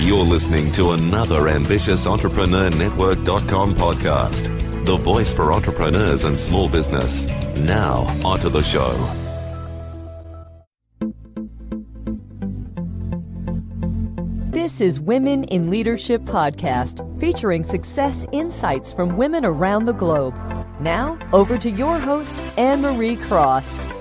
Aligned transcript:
You're 0.00 0.24
listening 0.24 0.70
to 0.72 0.92
another 0.92 1.48
ambitious 1.48 2.06
Entrepreneur 2.06 2.70
Network.com 2.70 3.74
podcast. 3.74 4.44
The 4.84 4.96
voice 4.96 5.34
for 5.34 5.52
entrepreneurs 5.52 6.22
and 6.22 6.38
small 6.38 6.68
business. 6.68 7.26
Now, 7.56 8.02
onto 8.24 8.48
the 8.48 8.62
show. 8.62 8.94
This 14.52 14.80
is 14.80 15.00
Women 15.00 15.42
in 15.44 15.68
Leadership 15.68 16.22
Podcast, 16.22 17.02
featuring 17.18 17.64
success 17.64 18.24
insights 18.30 18.92
from 18.92 19.16
women 19.16 19.44
around 19.44 19.86
the 19.86 19.92
globe. 19.92 20.34
Now, 20.80 21.18
over 21.32 21.58
to 21.58 21.70
your 21.70 21.98
host, 21.98 22.36
Anne 22.56 22.82
Marie 22.82 23.16
Cross. 23.16 23.97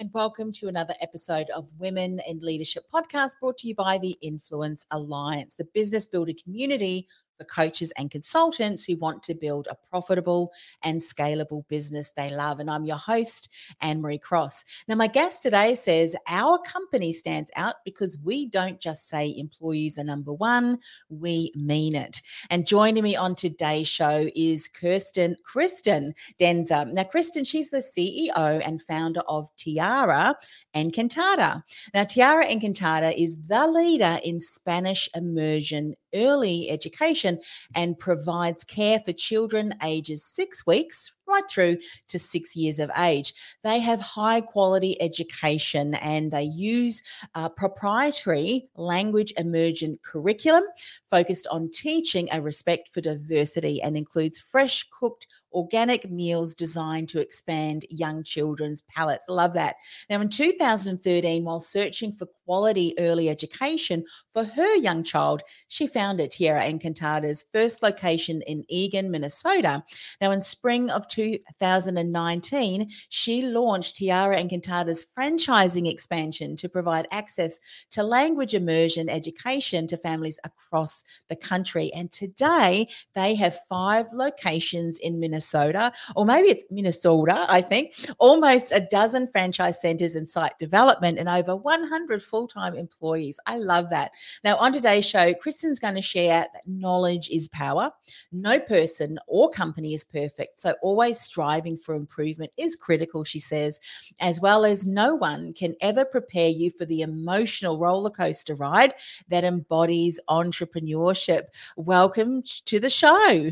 And 0.00 0.10
welcome 0.14 0.52
to 0.52 0.68
another 0.68 0.94
episode 1.00 1.50
of 1.50 1.68
Women 1.76 2.20
in 2.28 2.38
Leadership 2.38 2.84
podcast 2.92 3.32
brought 3.40 3.58
to 3.58 3.66
you 3.66 3.74
by 3.74 3.98
the 3.98 4.16
Influence 4.22 4.86
Alliance, 4.92 5.56
the 5.56 5.66
business 5.74 6.06
builder 6.06 6.34
community 6.40 7.08
for 7.38 7.44
coaches 7.44 7.92
and 7.96 8.10
consultants 8.10 8.84
who 8.84 8.96
want 8.96 9.22
to 9.22 9.34
build 9.34 9.68
a 9.70 9.76
profitable 9.88 10.52
and 10.82 11.00
scalable 11.00 11.66
business 11.68 12.10
they 12.10 12.30
love. 12.30 12.60
And 12.60 12.70
I'm 12.70 12.84
your 12.84 12.96
host, 12.96 13.48
Anne 13.80 14.02
Marie 14.02 14.18
Cross. 14.18 14.64
Now, 14.88 14.96
my 14.96 15.06
guest 15.06 15.42
today 15.42 15.74
says 15.74 16.16
our 16.28 16.58
company 16.58 17.12
stands 17.12 17.50
out 17.56 17.76
because 17.84 18.18
we 18.22 18.46
don't 18.46 18.80
just 18.80 19.08
say 19.08 19.34
employees 19.36 19.98
are 19.98 20.04
number 20.04 20.32
one, 20.32 20.78
we 21.08 21.52
mean 21.54 21.94
it. 21.94 22.20
And 22.50 22.66
joining 22.66 23.04
me 23.04 23.16
on 23.16 23.34
today's 23.34 23.88
show 23.88 24.28
is 24.34 24.68
Kirsten, 24.68 25.36
Kristen 25.44 26.14
Denzer. 26.40 26.92
Now, 26.92 27.04
Kristen, 27.04 27.44
she's 27.44 27.70
the 27.70 27.78
CEO 27.78 28.62
and 28.66 28.82
founder 28.82 29.20
of 29.28 29.48
Tierra 29.56 30.36
Encantada. 30.74 31.62
Now, 31.94 32.04
Tierra 32.04 32.46
Encantada 32.46 33.14
is 33.16 33.36
the 33.46 33.66
leader 33.66 34.18
in 34.24 34.40
Spanish 34.40 35.08
immersion 35.14 35.94
early 36.14 36.70
education 36.70 37.27
and 37.74 37.98
provides 37.98 38.64
care 38.64 39.00
for 39.04 39.12
children 39.12 39.74
ages 39.82 40.24
six 40.24 40.66
weeks 40.66 41.12
right 41.28 41.44
through 41.48 41.78
to 42.08 42.18
six 42.18 42.56
years 42.56 42.78
of 42.78 42.90
age. 42.98 43.34
They 43.62 43.78
have 43.80 44.00
high 44.00 44.40
quality 44.40 45.00
education 45.00 45.94
and 45.94 46.30
they 46.30 46.44
use 46.44 47.02
uh, 47.34 47.48
proprietary 47.48 48.68
language 48.76 49.32
emergent 49.36 50.02
curriculum 50.02 50.64
focused 51.10 51.46
on 51.50 51.70
teaching 51.72 52.28
a 52.32 52.40
respect 52.40 52.88
for 52.92 53.00
diversity 53.00 53.80
and 53.82 53.96
includes 53.96 54.38
fresh 54.38 54.86
cooked 54.98 55.26
organic 55.52 56.10
meals 56.10 56.54
designed 56.54 57.08
to 57.08 57.20
expand 57.20 57.86
young 57.90 58.22
children's 58.22 58.82
palates. 58.82 59.28
Love 59.28 59.54
that. 59.54 59.76
Now, 60.10 60.20
in 60.20 60.28
2013, 60.28 61.44
while 61.44 61.60
searching 61.60 62.12
for 62.12 62.26
quality 62.44 62.94
early 62.98 63.28
education 63.28 64.04
for 64.32 64.44
her 64.44 64.74
young 64.76 65.02
child, 65.02 65.42
she 65.68 65.86
founded 65.86 66.30
Tierra 66.30 66.62
Encantada's 66.62 67.44
first 67.52 67.82
location 67.82 68.42
in 68.42 68.64
Eagan, 68.68 69.10
Minnesota. 69.10 69.82
Now, 70.20 70.30
in 70.30 70.42
spring 70.42 70.90
of 70.90 71.08
2019, 71.18 72.88
she 73.08 73.42
launched 73.42 73.96
Tierra 73.96 74.36
Encantada's 74.36 75.04
franchising 75.18 75.90
expansion 75.90 76.54
to 76.54 76.68
provide 76.68 77.08
access 77.10 77.58
to 77.90 78.04
language 78.04 78.54
immersion 78.54 79.08
education 79.08 79.88
to 79.88 79.96
families 79.96 80.38
across 80.44 81.02
the 81.28 81.34
country. 81.34 81.90
And 81.92 82.12
today, 82.12 82.86
they 83.14 83.34
have 83.34 83.58
five 83.68 84.06
locations 84.12 85.00
in 85.00 85.18
Minnesota, 85.18 85.92
or 86.14 86.24
maybe 86.24 86.50
it's 86.50 86.64
Minnesota, 86.70 87.46
I 87.48 87.62
think, 87.62 87.94
almost 88.18 88.70
a 88.70 88.78
dozen 88.78 89.26
franchise 89.26 89.80
centers 89.80 90.14
and 90.14 90.30
site 90.30 90.56
development, 90.60 91.18
and 91.18 91.28
over 91.28 91.56
100 91.56 92.22
full 92.22 92.46
time 92.46 92.76
employees. 92.76 93.40
I 93.44 93.56
love 93.56 93.90
that. 93.90 94.12
Now, 94.44 94.56
on 94.58 94.72
today's 94.72 95.04
show, 95.04 95.34
Kristen's 95.34 95.80
going 95.80 95.96
to 95.96 96.02
share 96.02 96.46
that 96.52 96.62
knowledge 96.66 97.28
is 97.28 97.48
power. 97.48 97.90
No 98.30 98.60
person 98.60 99.18
or 99.26 99.50
company 99.50 99.94
is 99.94 100.04
perfect. 100.04 100.60
So, 100.60 100.76
always 100.80 101.07
always 101.08 101.20
striving 101.20 101.74
for 101.74 101.94
improvement 101.94 102.52
is 102.58 102.76
critical, 102.76 103.24
she 103.24 103.38
says, 103.38 103.80
as 104.20 104.42
well 104.42 104.66
as 104.66 104.86
no 104.86 105.14
one 105.14 105.54
can 105.54 105.74
ever 105.80 106.04
prepare 106.04 106.50
you 106.50 106.70
for 106.70 106.84
the 106.84 107.00
emotional 107.00 107.78
roller 107.78 108.10
coaster 108.10 108.54
ride 108.54 108.92
that 109.28 109.42
embodies 109.42 110.20
entrepreneurship. 110.28 111.44
Welcome 111.76 112.42
to 112.66 112.78
the 112.78 112.90
show. 112.90 113.50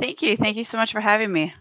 Thank 0.00 0.22
you. 0.22 0.36
Thank 0.36 0.56
you 0.56 0.64
so 0.64 0.76
much 0.76 0.90
for 0.90 1.00
having 1.00 1.32
me. 1.32 1.52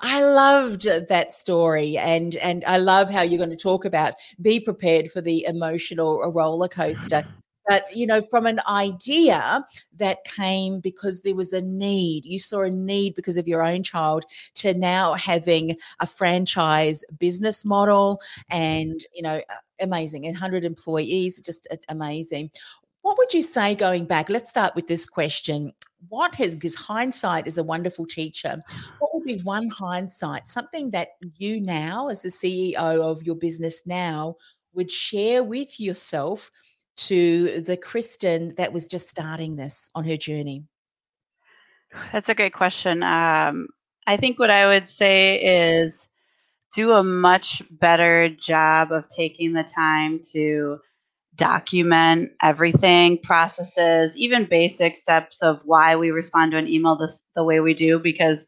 I 0.00 0.24
loved 0.24 0.82
that 1.08 1.32
story 1.32 1.96
and 1.96 2.36
and 2.36 2.64
I 2.64 2.78
love 2.78 3.10
how 3.10 3.22
you're 3.22 3.38
going 3.38 3.50
to 3.50 3.56
talk 3.56 3.84
about 3.84 4.14
be 4.40 4.60
prepared 4.60 5.10
for 5.10 5.20
the 5.20 5.44
emotional 5.46 6.20
roller 6.32 6.68
coaster 6.68 7.24
but 7.66 7.84
you 7.94 8.06
know 8.06 8.20
from 8.22 8.46
an 8.46 8.60
idea 8.68 9.64
that 9.96 10.24
came 10.24 10.80
because 10.80 11.22
there 11.22 11.34
was 11.34 11.52
a 11.52 11.62
need 11.62 12.24
you 12.24 12.38
saw 12.38 12.62
a 12.62 12.70
need 12.70 13.14
because 13.14 13.36
of 13.36 13.48
your 13.48 13.62
own 13.62 13.82
child 13.82 14.24
to 14.54 14.74
now 14.74 15.14
having 15.14 15.76
a 16.00 16.06
franchise 16.06 17.04
business 17.18 17.64
model 17.64 18.20
and 18.50 19.04
you 19.14 19.22
know 19.22 19.40
uh, 19.50 19.54
amazing 19.80 20.24
100 20.24 20.64
employees 20.64 21.40
just 21.40 21.66
uh, 21.70 21.76
amazing. 21.88 22.50
What 23.02 23.18
would 23.18 23.34
you 23.34 23.42
say 23.42 23.74
going 23.74 24.06
back 24.06 24.30
let's 24.30 24.48
start 24.48 24.74
with 24.74 24.86
this 24.86 25.06
question 25.06 25.72
what 26.08 26.34
has 26.36 26.54
because 26.54 26.74
hindsight 26.74 27.46
is 27.46 27.58
a 27.58 27.62
wonderful 27.62 28.06
teacher 28.06 28.60
what 28.98 29.10
would 29.12 29.24
be 29.24 29.40
one 29.42 29.68
hindsight 29.68 30.48
something 30.48 30.90
that 30.90 31.08
you 31.36 31.60
now 31.60 32.08
as 32.08 32.22
the 32.22 32.28
ceo 32.28 33.02
of 33.02 33.22
your 33.22 33.34
business 33.34 33.86
now 33.86 34.36
would 34.72 34.90
share 34.90 35.42
with 35.42 35.78
yourself 35.78 36.50
to 36.96 37.60
the 37.60 37.76
Kristen 37.76 38.54
that 38.56 38.72
was 38.72 38.88
just 38.88 39.08
starting 39.08 39.56
this 39.56 39.88
on 39.94 40.04
her 40.04 40.16
journey? 40.16 40.64
That's 42.12 42.28
a 42.28 42.34
great 42.34 42.54
question. 42.54 43.02
Um, 43.02 43.68
I 44.06 44.16
think 44.16 44.38
what 44.38 44.50
I 44.50 44.66
would 44.66 44.88
say 44.88 45.40
is 45.76 46.08
do 46.74 46.92
a 46.92 47.04
much 47.04 47.62
better 47.70 48.28
job 48.28 48.92
of 48.92 49.08
taking 49.08 49.52
the 49.52 49.62
time 49.62 50.20
to 50.32 50.78
document 51.36 52.32
everything, 52.42 53.18
processes, 53.18 54.16
even 54.16 54.44
basic 54.44 54.96
steps 54.96 55.42
of 55.42 55.60
why 55.64 55.96
we 55.96 56.10
respond 56.10 56.52
to 56.52 56.58
an 56.58 56.68
email 56.68 56.96
this 56.96 57.22
the 57.34 57.44
way 57.44 57.60
we 57.60 57.74
do 57.74 57.98
because 57.98 58.46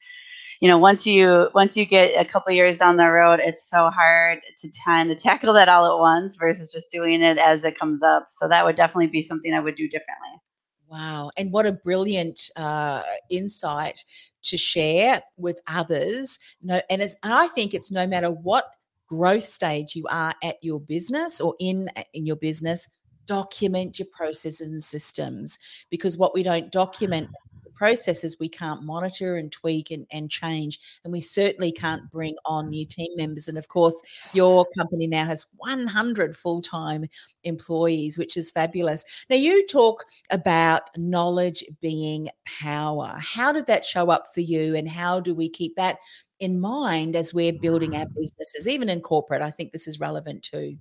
you 0.61 0.69
know 0.69 0.79
once 0.79 1.07
you 1.07 1.49
once 1.55 1.77
you 1.77 1.85
get 1.85 2.19
a 2.19 2.25
couple 2.25 2.53
years 2.53 2.79
down 2.79 2.97
the 2.97 3.09
road 3.09 3.41
it's 3.43 3.69
so 3.69 3.91
hard 3.91 4.39
to 4.59 4.71
tend 4.71 5.11
to 5.11 5.17
tackle 5.17 5.53
that 5.53 5.69
all 5.69 5.87
at 5.87 5.99
once 5.99 6.37
versus 6.37 6.73
just 6.73 6.91
doing 6.91 7.23
it 7.23 7.39
as 7.39 7.65
it 7.65 7.79
comes 7.79 8.03
up. 8.03 8.29
So 8.31 8.49
that 8.49 8.65
would 8.65 8.77
definitely 8.77 9.09
be 9.09 9.23
something 9.23 9.53
i 9.53 9.61
would 9.61 9.77
do 9.77 9.89
differently. 9.89 10.41
Wow. 10.89 11.31
And 11.37 11.51
what 11.51 11.67
a 11.67 11.73
brilliant 11.73 12.49
uh, 12.57 13.03
insight 13.29 14.05
to 14.43 14.57
share 14.57 15.21
with 15.37 15.61
others. 15.67 16.39
No 16.63 16.81
and 16.91 17.03
and 17.03 17.15
i 17.25 17.49
think 17.49 17.75
it's 17.75 17.91
no 17.91 18.07
matter 18.07 18.31
what 18.31 18.73
growth 19.09 19.45
stage 19.45 19.95
you 19.95 20.05
are 20.11 20.35
at 20.43 20.57
your 20.63 20.81
business 20.81 21.41
or 21.41 21.55
in 21.61 21.89
in 22.13 22.27
your 22.27 22.37
business 22.37 22.89
document 23.27 23.99
your 23.99 24.07
processes 24.13 24.69
and 24.69 24.83
systems 24.83 25.59
because 25.91 26.17
what 26.17 26.35
we 26.35 26.43
don't 26.43 26.71
document 26.71 27.29
processes 27.77 28.37
we 28.41 28.49
can't 28.49 28.83
monitor 28.83 29.37
and 29.37 29.53
tweak 29.53 29.91
and, 29.91 30.07
and 30.11 30.31
change. 30.31 30.81
And 31.05 31.13
we 31.13 31.21
certainly 31.21 31.71
can't 31.71 32.11
bring 32.11 32.37
on 32.45 32.71
new 32.71 32.87
team 32.87 33.11
members. 33.17 33.49
And 33.49 33.59
of 33.59 33.69
course, 33.69 34.01
your 34.33 34.67
company 34.77 35.07
now 35.07 35.25
has 35.25 35.47
100 35.57 36.37
full 36.37 36.63
time 36.63 37.07
employees, 37.45 38.19
which 38.19 38.37
is 38.37 38.51
fabulous. 38.51 39.05
Now, 39.31 39.37
you 39.37 39.67
talk 39.67 40.05
about 40.31 40.83
knowledge 40.97 41.65
being 41.81 42.31
power. 42.45 43.15
How 43.19 43.53
did 43.53 43.67
that 43.67 43.85
show 43.85 44.11
up 44.11 44.33
for 44.35 44.41
you? 44.41 44.75
And 44.75 44.89
how 44.89 45.21
do 45.21 45.35
we 45.35 45.49
keep 45.49 45.77
that 45.77 45.99
in 46.41 46.61
mind 46.61 47.17
as 47.17 47.33
we're 47.33 47.53
building 47.53 47.97
our 47.97 48.07
businesses, 48.07 48.67
even 48.67 48.89
in 48.89 49.01
corporate? 49.01 49.43
I 49.43 49.51
think 49.51 49.73
this 49.73 49.87
is 49.87 50.01
relevant 50.01 50.43
too. 50.43 50.77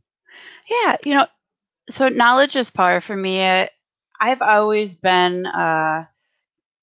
Yeah, 0.70 0.98
you 1.04 1.14
know, 1.14 1.28
so 1.90 2.10
knowledge 2.10 2.56
is 2.56 2.72
power 2.72 3.02
for 3.02 3.16
me. 3.16 3.68
I've 4.20 4.42
always 4.42 4.96
been 4.96 5.46
uh, 5.46 6.06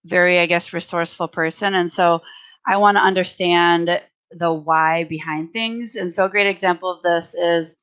very, 0.05 0.39
I 0.39 0.47
guess, 0.47 0.73
resourceful 0.73 1.29
person. 1.29 1.75
And 1.75 1.91
so 1.91 2.23
I 2.67 2.77
want 2.77 2.97
to 2.97 3.03
understand 3.03 4.01
the 4.31 4.53
why 4.53 5.05
behind 5.05 5.53
things. 5.53 5.97
And 5.97 6.13
so 6.13 6.25
a 6.25 6.31
great 6.31 6.47
example 6.47 6.91
of 6.91 7.03
this 7.03 7.35
is, 7.35 7.77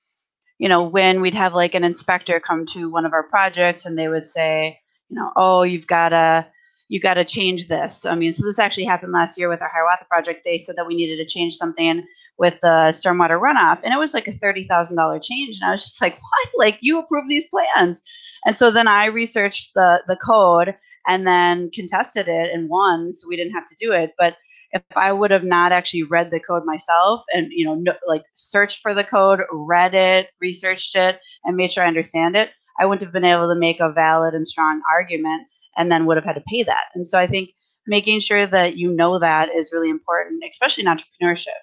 you 0.58 0.68
know, 0.68 0.84
when 0.84 1.22
we'd 1.22 1.36
have 1.36 1.54
like 1.54 1.76
an 1.76 1.84
inspector 1.84 2.40
come 2.40 2.66
to 2.68 2.90
one 2.90 3.06
of 3.06 3.14
our 3.14 3.24
projects 3.24 3.86
and 3.86 3.98
they 3.98 4.08
would 4.08 4.26
say, 4.26 4.80
you 5.10 5.16
know, 5.16 5.32
oh, 5.36 5.64
you've 5.64 5.88
got 5.88 6.10
to 6.10 6.48
you 6.90 7.00
got 7.00 7.14
to 7.14 7.24
change 7.24 7.68
this. 7.68 8.04
I 8.04 8.16
mean, 8.16 8.34
so 8.34 8.44
this 8.44 8.58
actually 8.58 8.86
happened 8.86 9.12
last 9.12 9.38
year 9.38 9.48
with 9.48 9.62
our 9.62 9.70
Hiawatha 9.70 10.06
project. 10.06 10.42
They 10.44 10.58
said 10.58 10.76
that 10.76 10.88
we 10.88 10.96
needed 10.96 11.18
to 11.18 11.26
change 11.26 11.54
something 11.54 12.04
with 12.40 12.60
the 12.62 12.90
stormwater 12.90 13.40
runoff, 13.40 13.82
and 13.84 13.94
it 13.94 14.00
was 14.00 14.16
like 14.16 14.28
a 14.28 14.32
thirty 14.32 14.68
thousand 14.68 14.96
dollar 14.98 15.20
change. 15.20 15.58
And 15.62 15.70
I 15.70 15.74
was 15.74 15.84
just 15.84 16.02
like, 16.02 16.16
what? 16.16 16.50
Like 16.58 16.80
you 16.82 17.00
approve 17.00 17.30
these 17.30 17.48
plans? 17.48 18.04
And 18.46 18.58
so 18.58 18.72
then 18.72 18.88
I 18.88 19.06
researched 19.06 19.74
the 19.76 20.04
the 20.08 20.16
code 20.16 20.76
and 21.08 21.28
then 21.28 21.70
contested 21.72 22.28
it 22.28 22.54
and 22.54 22.70
won, 22.70 23.14
so 23.14 23.28
we 23.28 23.36
didn't 23.36 23.54
have 23.54 23.68
to 23.68 23.76
do 23.80 23.92
it. 23.92 24.12
But 24.18 24.38
if 24.72 24.84
I 24.96 25.12
would 25.12 25.32
have 25.32 25.44
not 25.44 25.72
actually 25.72 26.04
read 26.04 26.30
the 26.30 26.40
code 26.40 26.64
myself 26.66 27.24
and 27.34 27.48
you 27.52 27.66
know 27.66 27.76
no, 27.76 27.94
like 28.08 28.24
searched 28.36 28.82
for 28.82 28.94
the 28.94 29.04
code, 29.04 29.42
read 29.52 29.96
it, 29.96 30.30
researched 30.40 30.96
it, 30.96 31.20
and 31.44 31.58
made 31.58 31.72
sure 31.72 31.84
I 31.84 31.88
understand 31.88 32.36
it, 32.36 32.52
I 32.80 32.86
wouldn't 32.86 33.04
have 33.04 33.14
been 33.14 33.26
able 33.26 33.50
to 33.50 33.60
make 33.60 33.80
a 33.80 33.92
valid 33.92 34.34
and 34.34 34.48
strong 34.48 34.82
argument 34.92 35.48
and 35.78 35.92
then 35.92 36.06
would 36.06 36.18
have 36.18 36.26
had 36.26 36.36
to 36.36 36.44
pay 36.48 36.64
that. 36.64 36.86
And 36.96 37.06
so 37.06 37.18
I 37.18 37.28
think 37.28 37.52
making 37.88 38.20
sure 38.20 38.46
that 38.46 38.78
you 38.78 38.92
know 38.92 39.20
that 39.20 39.50
is 39.54 39.72
really 39.74 39.90
important, 39.90 40.44
especially 40.50 40.86
in 40.86 40.96
entrepreneurship. 40.96 41.60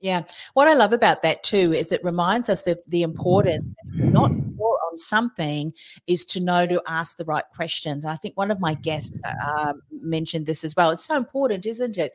Yeah. 0.00 0.22
What 0.54 0.68
I 0.68 0.74
love 0.74 0.92
about 0.92 1.22
that 1.22 1.42
too 1.42 1.72
is 1.72 1.90
it 1.90 2.04
reminds 2.04 2.48
us 2.48 2.66
of 2.66 2.80
the 2.86 3.02
importance, 3.02 3.74
not 3.94 4.30
on 4.30 4.96
something, 4.96 5.72
is 6.06 6.24
to 6.26 6.40
know 6.40 6.66
to 6.66 6.80
ask 6.86 7.16
the 7.16 7.24
right 7.24 7.44
questions. 7.54 8.04
I 8.04 8.16
think 8.16 8.36
one 8.36 8.50
of 8.50 8.60
my 8.60 8.74
guests 8.74 9.20
uh, 9.24 9.74
mentioned 9.90 10.46
this 10.46 10.64
as 10.64 10.74
well. 10.76 10.90
It's 10.90 11.06
so 11.06 11.16
important, 11.16 11.66
isn't 11.66 11.98
it? 11.98 12.12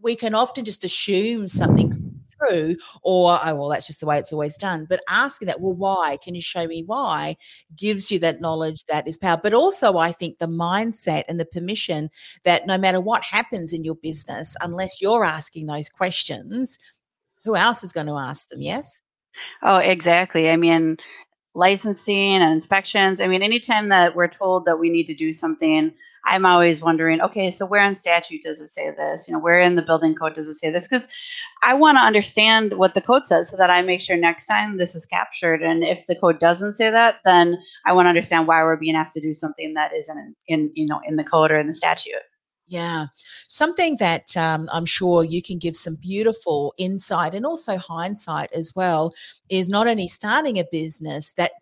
We 0.00 0.16
can 0.16 0.34
often 0.34 0.64
just 0.64 0.84
assume 0.84 1.48
something 1.48 2.16
true 2.38 2.76
or 3.02 3.38
oh 3.42 3.54
well 3.54 3.68
that's 3.68 3.86
just 3.86 4.00
the 4.00 4.06
way 4.06 4.18
it's 4.18 4.32
always 4.32 4.56
done 4.56 4.86
but 4.88 5.00
asking 5.08 5.46
that 5.46 5.60
well 5.60 5.72
why 5.72 6.18
can 6.22 6.34
you 6.34 6.42
show 6.42 6.66
me 6.66 6.82
why 6.84 7.36
gives 7.76 8.10
you 8.10 8.18
that 8.18 8.40
knowledge 8.40 8.84
that 8.84 9.06
is 9.08 9.16
power 9.16 9.38
but 9.42 9.54
also 9.54 9.96
i 9.96 10.12
think 10.12 10.38
the 10.38 10.46
mindset 10.46 11.24
and 11.28 11.40
the 11.40 11.46
permission 11.46 12.10
that 12.44 12.66
no 12.66 12.76
matter 12.76 13.00
what 13.00 13.24
happens 13.24 13.72
in 13.72 13.84
your 13.84 13.94
business 13.96 14.56
unless 14.60 15.00
you're 15.00 15.24
asking 15.24 15.66
those 15.66 15.88
questions 15.88 16.78
who 17.46 17.56
else 17.56 17.82
is 17.82 17.92
going 17.92 18.06
to 18.06 18.16
ask 18.16 18.48
them 18.48 18.60
yes 18.60 19.00
oh 19.62 19.78
exactly 19.78 20.50
i 20.50 20.56
mean 20.56 20.96
licensing 21.54 22.34
and 22.34 22.52
inspections 22.52 23.20
i 23.20 23.26
mean 23.26 23.42
anytime 23.42 23.88
that 23.88 24.14
we're 24.14 24.28
told 24.28 24.66
that 24.66 24.78
we 24.78 24.90
need 24.90 25.06
to 25.06 25.14
do 25.14 25.32
something 25.32 25.94
I'm 26.26 26.44
always 26.44 26.82
wondering, 26.82 27.20
okay, 27.20 27.50
so 27.50 27.64
where 27.64 27.84
in 27.84 27.94
statute 27.94 28.42
does 28.42 28.60
it 28.60 28.68
say 28.68 28.90
this? 28.90 29.28
You 29.28 29.34
know, 29.34 29.40
where 29.40 29.60
in 29.60 29.76
the 29.76 29.82
building 29.82 30.14
code 30.14 30.34
does 30.34 30.48
it 30.48 30.54
say 30.54 30.70
this? 30.70 30.88
Because 30.88 31.08
I 31.62 31.74
want 31.74 31.96
to 31.96 32.02
understand 32.02 32.74
what 32.74 32.94
the 32.94 33.00
code 33.00 33.24
says 33.24 33.48
so 33.48 33.56
that 33.56 33.70
I 33.70 33.80
make 33.82 34.00
sure 34.00 34.16
next 34.16 34.46
time 34.46 34.76
this 34.76 34.94
is 34.94 35.06
captured. 35.06 35.62
And 35.62 35.84
if 35.84 36.04
the 36.08 36.16
code 36.16 36.40
doesn't 36.40 36.72
say 36.72 36.90
that, 36.90 37.20
then 37.24 37.56
I 37.86 37.92
want 37.92 38.06
to 38.06 38.10
understand 38.10 38.48
why 38.48 38.62
we're 38.62 38.76
being 38.76 38.96
asked 38.96 39.14
to 39.14 39.20
do 39.20 39.32
something 39.32 39.74
that 39.74 39.92
isn't 39.94 40.34
in, 40.48 40.72
you 40.74 40.86
know 40.86 41.00
in 41.06 41.16
the 41.16 41.24
code 41.24 41.52
or 41.52 41.56
in 41.56 41.68
the 41.68 41.74
statute. 41.74 42.14
Yeah, 42.68 43.06
something 43.46 43.96
that 44.00 44.36
um, 44.36 44.68
I'm 44.72 44.86
sure 44.86 45.22
you 45.22 45.40
can 45.40 45.58
give 45.58 45.76
some 45.76 45.94
beautiful 45.94 46.74
insight 46.78 47.32
and 47.32 47.46
also 47.46 47.76
hindsight 47.76 48.52
as 48.52 48.72
well 48.74 49.14
is 49.48 49.68
not 49.68 49.86
only 49.86 50.08
starting 50.08 50.58
a 50.58 50.64
business 50.72 51.32
that 51.34 51.52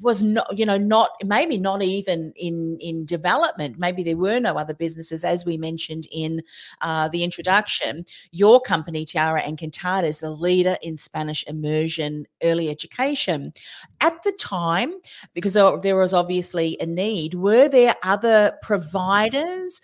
was 0.00 0.22
not 0.22 0.46
you 0.56 0.66
know 0.66 0.78
not 0.78 1.10
maybe 1.24 1.58
not 1.58 1.82
even 1.82 2.32
in 2.36 2.78
in 2.80 3.04
development. 3.04 3.78
Maybe 3.78 4.02
there 4.02 4.16
were 4.16 4.40
no 4.40 4.54
other 4.54 4.74
businesses 4.74 5.24
as 5.24 5.44
we 5.44 5.56
mentioned 5.56 6.06
in 6.12 6.42
uh, 6.80 7.08
the 7.08 7.24
introduction. 7.24 8.04
Your 8.30 8.60
company 8.60 9.04
Tierra 9.04 9.42
Encantada 9.42 10.04
is 10.04 10.20
the 10.20 10.30
leader 10.30 10.76
in 10.82 10.96
spanish 10.96 11.44
immersion 11.46 12.26
early 12.42 12.68
education. 12.70 13.52
At 14.00 14.22
the 14.22 14.32
time 14.32 14.92
because 15.34 15.54
there 15.54 15.96
was 15.96 16.14
obviously 16.14 16.76
a 16.80 16.86
need 16.86 17.34
were 17.34 17.68
there 17.68 17.94
other 18.02 18.52
providers? 18.62 19.80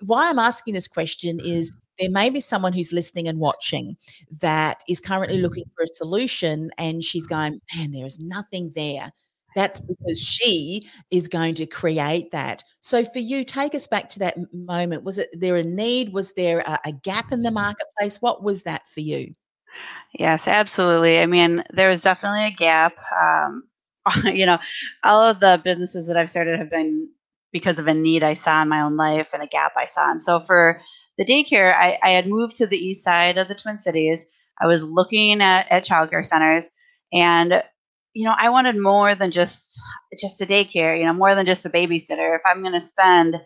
Why 0.00 0.30
i'm 0.30 0.38
asking 0.38 0.74
this 0.74 0.88
question 0.88 1.38
is 1.40 1.72
there 1.98 2.10
may 2.10 2.30
be 2.30 2.40
someone 2.40 2.72
who's 2.72 2.92
listening 2.92 3.28
and 3.28 3.38
watching 3.38 3.96
that 4.40 4.82
is 4.88 5.00
currently 5.00 5.40
looking 5.40 5.64
for 5.74 5.82
a 5.82 5.94
solution 5.94 6.70
and 6.78 7.02
she's 7.02 7.26
going 7.26 7.60
man 7.74 7.90
there 7.90 8.06
is 8.06 8.20
nothing 8.20 8.72
there 8.74 9.12
that's 9.58 9.80
because 9.80 10.22
she 10.22 10.88
is 11.10 11.26
going 11.26 11.56
to 11.56 11.66
create 11.66 12.30
that. 12.30 12.62
So 12.80 13.04
for 13.04 13.18
you, 13.18 13.44
take 13.44 13.74
us 13.74 13.88
back 13.88 14.08
to 14.10 14.20
that 14.20 14.36
moment. 14.52 15.02
Was 15.02 15.18
it 15.18 15.30
there 15.32 15.56
a 15.56 15.64
need? 15.64 16.12
Was 16.12 16.32
there 16.34 16.60
a, 16.60 16.78
a 16.86 16.92
gap 16.92 17.32
in 17.32 17.42
the 17.42 17.50
marketplace? 17.50 18.22
What 18.22 18.44
was 18.44 18.62
that 18.62 18.88
for 18.88 19.00
you? 19.00 19.34
Yes, 20.16 20.46
absolutely. 20.46 21.18
I 21.18 21.26
mean, 21.26 21.64
there 21.70 21.88
was 21.88 22.02
definitely 22.02 22.46
a 22.46 22.50
gap. 22.52 22.92
Um, 23.20 23.64
you 24.24 24.46
know, 24.46 24.58
all 25.02 25.22
of 25.22 25.40
the 25.40 25.60
businesses 25.64 26.06
that 26.06 26.16
I've 26.16 26.30
started 26.30 26.56
have 26.58 26.70
been 26.70 27.08
because 27.52 27.80
of 27.80 27.88
a 27.88 27.94
need 27.94 28.22
I 28.22 28.34
saw 28.34 28.62
in 28.62 28.68
my 28.68 28.80
own 28.80 28.96
life 28.96 29.30
and 29.32 29.42
a 29.42 29.46
gap 29.48 29.72
I 29.76 29.86
saw. 29.86 30.08
And 30.08 30.22
so 30.22 30.38
for 30.38 30.80
the 31.16 31.24
daycare, 31.24 31.74
I, 31.74 31.98
I 32.02 32.10
had 32.10 32.28
moved 32.28 32.56
to 32.58 32.66
the 32.68 32.78
east 32.78 33.02
side 33.02 33.38
of 33.38 33.48
the 33.48 33.56
Twin 33.56 33.78
Cities. 33.78 34.24
I 34.60 34.66
was 34.66 34.84
looking 34.84 35.40
at, 35.40 35.66
at 35.70 35.84
childcare 35.84 36.24
centers 36.24 36.70
and 37.12 37.62
you 38.14 38.24
know, 38.24 38.34
I 38.36 38.48
wanted 38.48 38.76
more 38.76 39.14
than 39.14 39.30
just 39.30 39.80
just 40.20 40.40
a 40.40 40.46
daycare, 40.46 40.98
you 40.98 41.04
know, 41.04 41.12
more 41.12 41.34
than 41.34 41.46
just 41.46 41.66
a 41.66 41.70
babysitter. 41.70 42.34
If 42.34 42.42
I'm 42.44 42.62
going 42.62 42.72
to 42.72 42.80
spend 42.80 43.36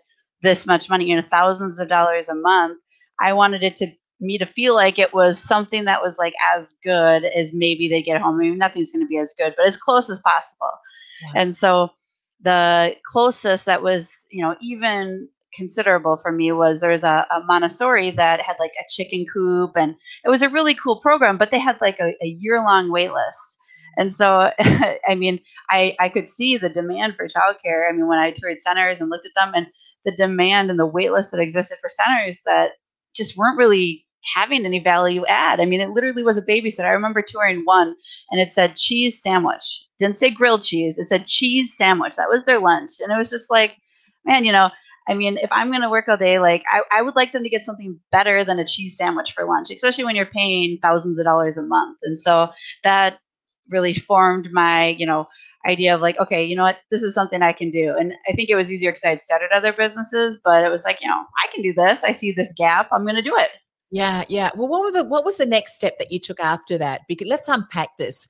this 0.43 0.67
much 0.67 0.89
money, 0.89 1.07
you 1.07 1.17
know, 1.17 1.27
thousands 1.31 1.79
of 1.79 1.89
dollars 1.89 2.29
a 2.29 2.35
month, 2.35 2.79
I 3.21 3.33
wanted 3.33 3.63
it 3.63 3.77
to 3.77 3.93
me 4.21 4.39
to 4.39 4.47
feel 4.47 4.75
like 4.75 4.99
it 4.99 5.13
was 5.13 5.39
something 5.39 5.85
that 5.85 6.03
was 6.03 6.17
like 6.17 6.35
as 6.55 6.75
good 6.85 7.25
as 7.25 7.53
maybe 7.53 7.89
they 7.89 8.03
get 8.03 8.21
home. 8.21 8.37
I 8.37 8.45
mean, 8.45 8.59
nothing's 8.59 8.93
going 8.93 9.05
to 9.05 9.09
be 9.09 9.19
as 9.19 9.35
good, 9.37 9.55
but 9.57 9.67
as 9.67 9.77
close 9.77 10.09
as 10.09 10.21
possible. 10.21 10.71
Yeah. 11.23 11.43
And 11.43 11.55
so 11.55 11.91
the 12.41 12.97
closest 13.05 13.67
that 13.67 13.83
was, 13.83 14.27
you 14.31 14.43
know, 14.43 14.57
even 14.61 15.29
considerable 15.55 16.17
for 16.17 16.33
me 16.33 16.51
was 16.53 16.81
there 16.81 16.91
was 16.91 17.05
a, 17.05 17.27
a, 17.31 17.43
Montessori 17.45 18.11
that 18.11 18.41
had 18.41 18.57
like 18.59 18.73
a 18.81 18.85
chicken 18.89 19.27
coop 19.33 19.73
and 19.77 19.95
it 20.25 20.31
was 20.31 20.43
a 20.43 20.49
really 20.49 20.75
cool 20.75 21.01
program, 21.01 21.37
but 21.37 21.51
they 21.51 21.59
had 21.59 21.81
like 21.81 22.01
a, 22.01 22.15
a 22.23 22.27
year 22.27 22.63
long 22.65 22.91
wait 22.91 23.13
list. 23.13 23.59
And 23.97 24.13
so, 24.13 24.51
I 24.59 25.15
mean, 25.17 25.41
I, 25.71 25.97
I 26.01 26.09
could 26.09 26.29
see 26.29 26.57
the 26.57 26.69
demand 26.69 27.17
for 27.17 27.27
childcare. 27.27 27.89
I 27.89 27.93
mean, 27.93 28.09
when 28.09 28.19
I 28.19 28.31
toured 28.31 28.61
centers 28.61 29.01
and 29.01 29.11
looked 29.11 29.27
at 29.27 29.35
them 29.35 29.53
and 29.55 29.67
the 30.05 30.13
demand 30.13 30.71
and 30.71 30.79
the 30.79 30.87
wait 30.87 31.13
list 31.13 31.33
that 31.33 31.41
existed 31.41 31.79
for 31.81 31.89
centers 31.89 32.43
that 32.47 32.73
just 33.15 33.37
weren't 33.37 33.59
really 33.59 34.07
having 34.35 34.65
any 34.65 34.79
value 34.79 35.25
add. 35.27 35.61
I 35.61 35.65
mean, 35.65 35.81
it 35.81 35.91
literally 35.91 36.23
was 36.23 36.37
a 36.37 36.43
babysitter. 36.43 36.85
I 36.85 36.91
remember 36.91 37.23
touring 37.23 37.63
one 37.65 37.95
and 38.31 38.41
it 38.41 38.51
said 38.51 38.77
cheese 38.77 39.21
sandwich. 39.21 39.85
Didn't 39.99 40.17
say 40.17 40.31
grilled 40.31 40.63
cheese. 40.63 40.99
It 40.99 41.09
said 41.09 41.27
cheese 41.27 41.77
sandwich. 41.77 42.15
That 42.17 42.29
was 42.29 42.45
their 42.45 42.61
lunch. 42.61 42.93
And 43.01 43.13
it 43.13 43.17
was 43.17 43.31
just 43.31 43.51
like, 43.51 43.77
man, 44.25 44.45
you 44.45 44.53
know, 44.53 44.71
I 45.09 45.15
mean, 45.15 45.37
if 45.39 45.51
I'm 45.51 45.71
going 45.71 45.83
to 45.83 45.91
work 45.91 46.09
all 46.09 46.17
day, 46.17 46.39
like 46.39 46.63
I, 46.71 46.83
I 46.93 47.03
would 47.03 47.17
like 47.17 47.33
them 47.33 47.43
to 47.43 47.49
get 47.49 47.63
something 47.65 47.99
better 48.13 48.45
than 48.45 48.61
a 48.61 48.65
cheese 48.65 48.97
sandwich 48.97 49.33
for 49.33 49.45
lunch, 49.45 49.71
especially 49.71 50.05
when 50.05 50.15
you're 50.15 50.27
paying 50.27 50.79
thousands 50.81 51.19
of 51.19 51.25
dollars 51.25 51.59
a 51.59 51.63
month. 51.63 51.99
And 52.05 52.17
so 52.17 52.51
that 52.85 53.19
really 53.71 53.95
formed 53.95 54.51
my, 54.53 54.89
you 54.89 55.07
know, 55.07 55.29
idea 55.67 55.95
of 55.95 56.01
like, 56.01 56.19
okay, 56.19 56.45
you 56.45 56.57
know 56.57 56.65
what, 56.65 56.79
this 56.91 57.03
is 57.03 57.15
something 57.15 57.43
I 57.43 57.53
can 57.53 57.71
do. 57.71 57.95
And 57.97 58.15
I 58.29 58.33
think 58.33 58.51
it 58.51 58.57
was 58.57 58.73
easier 58.73 58.91
because 58.91 59.05
I 59.05 59.11
had 59.11 59.21
started 59.21 59.51
other 59.53 59.73
businesses, 59.73 60.39
but 60.43 60.65
it 60.65 60.71
was 60.71 60.85
like, 60.85 61.01
you 61.01 61.09
know, 61.09 61.23
I 61.43 61.53
can 61.53 61.63
do 61.63 61.73
this. 61.73 62.05
I 62.05 62.13
see 62.13 62.33
this 62.33 62.53
gap. 62.57 62.89
I'm 62.93 63.05
going 63.05 63.17
to 63.17 63.23
do 63.23 63.37
it. 63.37 63.51
Yeah, 63.91 64.25
yeah. 64.29 64.51
Well, 64.57 64.69
what 64.69 64.83
were 64.85 64.91
the 64.91 65.05
what 65.05 65.25
was 65.25 65.37
the 65.37 65.47
next 65.47 65.77
step 65.77 65.99
that 65.99 66.11
you 66.11 66.19
took 66.19 66.41
after 66.41 66.79
that? 66.79 67.03
Because 67.09 67.29
let's 67.29 67.49
unpack 67.49 67.97
this. 67.99 68.27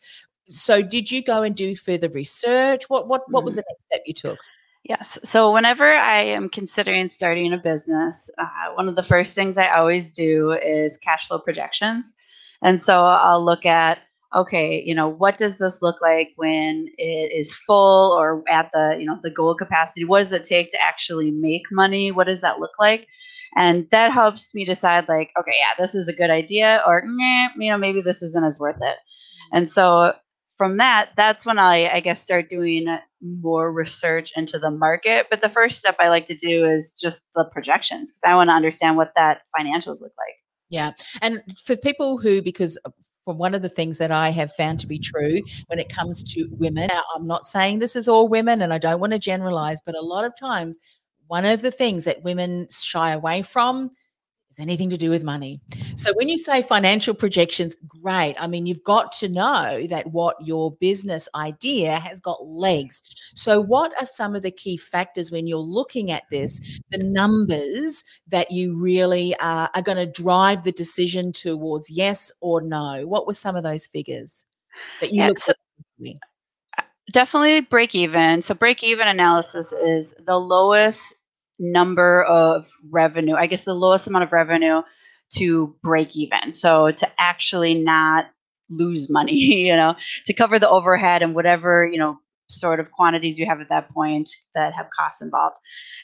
So, 0.50 0.82
did 0.82 1.12
you 1.12 1.22
go 1.22 1.42
and 1.42 1.54
do 1.54 1.76
further 1.76 2.08
research? 2.08 2.82
What 2.88 3.06
what 3.06 3.22
what 3.30 3.44
was 3.44 3.52
mm-hmm. 3.52 3.58
the 3.58 3.64
next 3.68 3.84
step 3.86 4.02
you 4.04 4.14
took? 4.14 4.38
Yes. 4.82 5.20
So, 5.22 5.52
whenever 5.52 5.86
I 5.86 6.22
am 6.22 6.48
considering 6.48 7.06
starting 7.06 7.52
a 7.52 7.58
business, 7.58 8.28
uh, 8.38 8.74
one 8.74 8.88
of 8.88 8.96
the 8.96 9.04
first 9.04 9.36
things 9.36 9.56
I 9.56 9.68
always 9.68 10.10
do 10.10 10.50
is 10.50 10.98
cash 10.98 11.28
flow 11.28 11.38
projections. 11.38 12.16
And 12.62 12.80
so 12.80 13.04
I'll 13.04 13.44
look 13.44 13.66
at 13.66 13.98
okay, 14.34 14.82
you 14.82 14.94
know, 14.94 15.08
what 15.08 15.36
does 15.36 15.58
this 15.58 15.82
look 15.82 15.96
like 16.00 16.32
when 16.36 16.88
it 16.96 17.32
is 17.32 17.52
full 17.52 18.12
or 18.12 18.42
at 18.48 18.70
the, 18.72 18.96
you 18.98 19.04
know, 19.04 19.18
the 19.22 19.30
goal 19.30 19.54
capacity? 19.54 20.04
What 20.04 20.18
does 20.18 20.32
it 20.32 20.44
take 20.44 20.70
to 20.70 20.82
actually 20.82 21.30
make 21.30 21.64
money? 21.70 22.10
What 22.12 22.26
does 22.26 22.40
that 22.40 22.58
look 22.58 22.72
like? 22.80 23.06
And 23.56 23.86
that 23.90 24.12
helps 24.12 24.54
me 24.54 24.64
decide 24.64 25.08
like, 25.08 25.30
okay, 25.38 25.52
yeah, 25.58 25.82
this 25.82 25.94
is 25.94 26.08
a 26.08 26.14
good 26.14 26.30
idea 26.30 26.82
or, 26.86 27.02
you 27.58 27.70
know, 27.70 27.76
maybe 27.76 28.00
this 28.00 28.22
isn't 28.22 28.44
as 28.44 28.58
worth 28.58 28.80
it. 28.80 28.96
Mm. 28.96 29.58
And 29.58 29.68
so 29.68 30.14
from 30.56 30.78
that, 30.78 31.10
that's 31.16 31.44
when 31.44 31.58
I, 31.58 31.88
I 31.88 32.00
guess, 32.00 32.22
start 32.22 32.48
doing 32.48 32.86
more 33.20 33.70
research 33.70 34.32
into 34.36 34.58
the 34.58 34.70
market. 34.70 35.26
But 35.28 35.42
the 35.42 35.48
first 35.50 35.78
step 35.78 35.96
I 36.00 36.08
like 36.08 36.26
to 36.28 36.34
do 36.34 36.64
is 36.64 36.94
just 36.94 37.22
the 37.34 37.44
projections 37.44 38.10
because 38.10 38.22
I 38.24 38.34
want 38.34 38.48
to 38.48 38.54
understand 38.54 38.96
what 38.96 39.12
that 39.16 39.42
financials 39.58 40.00
look 40.00 40.12
like. 40.16 40.36
Yeah. 40.70 40.92
And 41.20 41.42
for 41.62 41.76
people 41.76 42.16
who, 42.18 42.40
because 42.40 42.78
from 43.24 43.38
one 43.38 43.54
of 43.54 43.62
the 43.62 43.68
things 43.68 43.98
that 43.98 44.10
I 44.10 44.30
have 44.30 44.52
found 44.52 44.80
to 44.80 44.86
be 44.86 44.98
mm. 44.98 45.02
true 45.02 45.40
when 45.68 45.78
it 45.78 45.88
comes 45.88 46.22
to 46.34 46.48
women. 46.52 46.88
Now, 46.90 47.02
I'm 47.14 47.26
not 47.26 47.46
saying 47.46 47.78
this 47.78 47.96
is 47.96 48.08
all 48.08 48.28
women 48.28 48.62
and 48.62 48.72
I 48.72 48.78
don't 48.78 49.00
want 49.00 49.12
to 49.12 49.18
generalize, 49.18 49.80
but 49.84 49.96
a 49.96 50.02
lot 50.02 50.24
of 50.24 50.36
times, 50.36 50.78
one 51.28 51.44
of 51.44 51.62
the 51.62 51.70
things 51.70 52.04
that 52.04 52.24
women 52.24 52.66
shy 52.70 53.12
away 53.12 53.42
from 53.42 53.90
is 54.52 54.60
anything 54.60 54.90
to 54.90 54.96
do 54.96 55.10
with 55.10 55.24
money. 55.24 55.60
So 55.96 56.12
when 56.14 56.28
you 56.28 56.38
say 56.38 56.62
financial 56.62 57.14
projections, 57.14 57.74
great. 57.86 58.36
I 58.38 58.46
mean, 58.46 58.66
you've 58.66 58.84
got 58.84 59.12
to 59.12 59.28
know 59.28 59.86
that 59.88 60.08
what 60.08 60.36
your 60.40 60.72
business 60.72 61.28
idea 61.34 61.98
has 61.98 62.20
got 62.20 62.46
legs. 62.46 63.02
So 63.34 63.60
what 63.60 63.92
are 64.00 64.06
some 64.06 64.34
of 64.34 64.42
the 64.42 64.50
key 64.50 64.76
factors 64.76 65.30
when 65.30 65.46
you're 65.46 65.58
looking 65.58 66.10
at 66.10 66.24
this, 66.30 66.80
the 66.90 66.98
numbers 66.98 68.04
that 68.28 68.50
you 68.50 68.76
really 68.76 69.34
are, 69.40 69.70
are 69.74 69.82
going 69.82 69.98
to 69.98 70.06
drive 70.06 70.64
the 70.64 70.72
decision 70.72 71.32
towards 71.32 71.90
yes 71.90 72.30
or 72.40 72.60
no? 72.60 73.06
What 73.06 73.26
were 73.26 73.34
some 73.34 73.56
of 73.56 73.62
those 73.62 73.86
figures 73.86 74.44
that 75.00 75.12
you 75.12 75.22
yeah, 75.22 75.30
uh, 76.78 76.82
definitely 77.12 77.60
break 77.60 77.94
even. 77.94 78.42
So 78.42 78.54
break 78.54 78.82
even 78.82 79.08
analysis 79.08 79.72
is 79.72 80.14
the 80.24 80.38
lowest 80.38 81.14
number 81.58 82.22
of 82.24 82.68
revenue, 82.90 83.34
I 83.34 83.46
guess 83.46 83.64
the 83.64 83.74
lowest 83.74 84.06
amount 84.06 84.24
of 84.24 84.32
revenue 84.32 84.82
to 85.34 85.74
break 85.82 86.16
even. 86.16 86.50
So 86.50 86.90
to 86.90 87.08
actually 87.18 87.74
not 87.74 88.26
lose 88.68 89.10
money, 89.10 89.34
you 89.66 89.76
know, 89.76 89.94
to 90.26 90.32
cover 90.32 90.58
the 90.58 90.68
overhead 90.68 91.22
and 91.22 91.34
whatever, 91.34 91.86
you 91.86 91.98
know, 91.98 92.18
sort 92.48 92.80
of 92.80 92.90
quantities 92.90 93.38
you 93.38 93.46
have 93.46 93.60
at 93.60 93.68
that 93.68 93.90
point 93.90 94.30
that 94.54 94.74
have 94.74 94.88
costs 94.96 95.22
involved. 95.22 95.56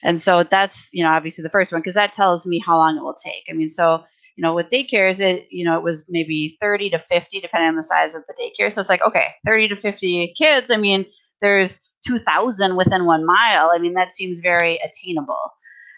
And 0.02 0.20
so 0.20 0.42
that's, 0.42 0.88
you 0.92 1.04
know, 1.04 1.10
obviously 1.10 1.42
the 1.42 1.50
first 1.50 1.72
one 1.72 1.80
because 1.80 1.94
that 1.94 2.12
tells 2.12 2.46
me 2.46 2.62
how 2.64 2.76
long 2.76 2.96
it 2.96 3.02
will 3.02 3.14
take. 3.14 3.44
I 3.50 3.52
mean, 3.52 3.68
so, 3.68 4.04
you 4.36 4.42
know, 4.42 4.54
with 4.54 4.70
daycares, 4.70 5.20
it, 5.20 5.46
you 5.50 5.64
know, 5.64 5.76
it 5.76 5.82
was 5.82 6.06
maybe 6.08 6.56
30 6.60 6.90
to 6.90 6.98
50 6.98 7.40
depending 7.40 7.68
on 7.68 7.76
the 7.76 7.82
size 7.82 8.14
of 8.14 8.22
the 8.26 8.34
daycare. 8.34 8.72
So 8.72 8.80
it's 8.80 8.88
like, 8.88 9.02
okay, 9.06 9.26
30 9.44 9.68
to 9.68 9.76
50 9.76 10.34
kids. 10.38 10.70
I 10.70 10.76
mean, 10.76 11.04
there's 11.42 11.80
2000 12.04 12.76
within 12.76 13.04
one 13.04 13.24
mile. 13.24 13.70
I 13.72 13.78
mean, 13.78 13.94
that 13.94 14.12
seems 14.12 14.40
very 14.40 14.78
attainable. 14.84 15.52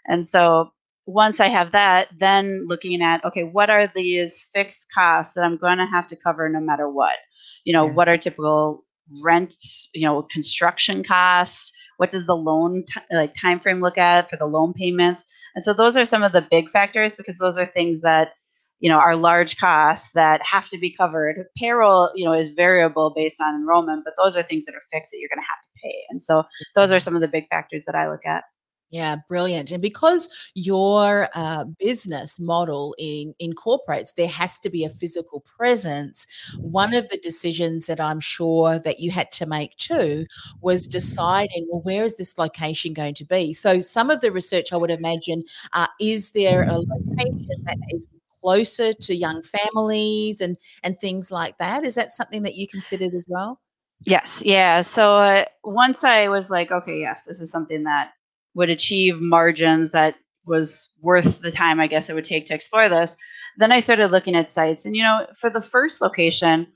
And 0.07 0.25
so 0.25 0.71
once 1.07 1.41
I 1.41 1.49
have 1.49 1.73
that, 1.73 2.09
then 2.19 2.67
looking 2.67 3.03
at, 3.03 3.25
okay, 3.25 3.45
what 3.45 3.71
are 3.71 3.87
these 3.87 4.41
fixed 4.53 4.93
costs 4.93 5.35
that 5.35 5.45
I'm 5.45 5.57
going 5.57 5.79
to 5.79 5.87
have 5.87 6.09
to 6.09 6.17
cover 6.17 6.49
no 6.49 6.61
matter 6.61 6.89
what? 6.89 7.17
You 7.65 7.73
know, 7.73 7.87
yeah. 7.87 7.93
what 7.93 8.09
are 8.09 8.17
typical 8.17 8.85
rents, 9.23 9.89
you 9.93 10.07
know, 10.07 10.23
construction 10.23 11.03
costs? 11.03 11.73
What 11.97 12.11
does 12.11 12.27
the 12.27 12.37
loan 12.37 12.85
t- 12.87 13.01
like 13.15 13.35
time 13.41 13.61
frame 13.61 13.81
look 13.81 13.99
at 13.99 14.31
for 14.31 14.37
the 14.37 14.47
loan 14.47 14.73
payments? 14.73 15.25
And 15.55 15.65
so 15.65 15.73
those 15.73 15.97
are 15.97 16.05
some 16.05 16.23
of 16.23 16.33
the 16.33 16.47
big 16.49 16.71
factors 16.71 17.17
because 17.17 17.39
those 17.39 17.59
are 17.59 17.67
things 17.67 18.03
that 18.03 18.31
you 18.79 18.89
know 18.89 18.99
are 18.99 19.15
large 19.15 19.59
costs 19.59 20.11
that 20.13 20.43
have 20.43 20.69
to 20.71 20.79
be 20.79 20.91
covered 20.91 21.45
payroll 21.57 22.11
you 22.15 22.25
know 22.25 22.33
is 22.33 22.49
variable 22.49 23.13
based 23.15 23.41
on 23.41 23.55
enrollment 23.55 24.03
but 24.05 24.15
those 24.17 24.37
are 24.37 24.43
things 24.43 24.65
that 24.65 24.75
are 24.75 24.83
fixed 24.91 25.13
that 25.13 25.19
you're 25.19 25.29
going 25.29 25.39
to 25.39 25.43
have 25.43 25.63
to 25.63 25.69
and 26.11 26.21
so 26.21 26.43
those 26.75 26.93
are 26.93 27.01
some 27.01 27.15
of 27.15 27.21
the 27.21 27.29
big 27.29 27.49
factors 27.49 27.85
that 27.85 27.95
i 27.95 28.09
look 28.09 28.25
at 28.27 28.45
yeah, 28.91 29.17
brilliant. 29.29 29.71
And 29.71 29.81
because 29.81 30.29
your 30.55 31.29
uh, 31.37 31.65
business 31.79 32.41
model 32.41 32.97
in, 32.99 33.35
incorporates, 33.39 34.15
there 34.15 34.27
has 34.29 34.59
to 34.61 34.71
be 34.71 34.85
a 34.85 34.91
physical 34.91 35.41
presence. 35.41 36.27
One 36.59 36.93
of 36.93 37.09
the 37.09 37.19
decisions 37.19 37.87
that 37.87 38.01
I'm 38.01 38.19
sure 38.19 38.81
that 38.81 38.99
you 38.99 39.13
had 39.13 39.31
to 39.33 39.47
make 39.47 39.77
too 39.77 40.27
was 40.61 40.89
deciding, 40.89 41.69
well, 41.71 41.83
where 41.83 42.05
is 42.05 42.17
this 42.17 42.37
location 42.37 42.93
going 42.93 43.15
to 43.15 43.25
be? 43.25 43.53
So, 43.53 43.81
some 43.81 44.11
of 44.11 44.23
the 44.23 44.33
research 44.33 44.73
I 44.73 44.77
would 44.77 44.91
imagine 44.91 45.45
uh, 45.73 45.87
is 46.01 46.33
there 46.33 46.65
a 46.65 46.79
location 46.79 47.47
that 47.67 47.79
is 47.91 48.09
closer 48.41 48.93
to 48.93 49.15
young 49.15 49.43
families 49.43 50.41
and 50.41 50.57
and 50.83 50.99
things 50.99 51.31
like 51.31 51.59
that 51.59 51.85
is 51.85 51.95
that 51.95 52.11
something 52.11 52.43
that 52.43 52.55
you 52.55 52.67
considered 52.67 53.13
as 53.13 53.27
well 53.29 53.61
yes 54.05 54.43
yeah 54.45 54.81
so 54.83 55.17
uh, 55.17 55.45
once 55.65 56.05
i 56.05 56.29
was 56.29 56.51
like 56.51 56.71
okay 56.71 57.01
yes 57.01 57.25
this 57.25 57.41
is 57.41 57.51
something 57.51 57.85
that 57.85 58.13
would 58.55 58.71
achieve 58.71 59.21
margins 59.21 59.91
that 59.93 60.17
was 60.47 60.93
worth 61.03 61.41
the 61.41 61.53
time 61.53 61.81
I 61.81 61.87
guess 61.87 62.09
it 62.09 62.15
would 62.15 62.25
take 62.25 62.47
to 62.47 62.55
explore 62.55 62.89
this 62.89 63.17
then 63.59 63.73
I 63.73 63.81
started 63.81 64.11
looking 64.11 64.35
at 64.35 64.51
sites 64.51 64.87
and 64.87 64.97
you 64.97 65.03
know 65.03 65.27
for 65.41 65.51
the 65.51 65.61
first 65.61 66.01
location 66.01 66.67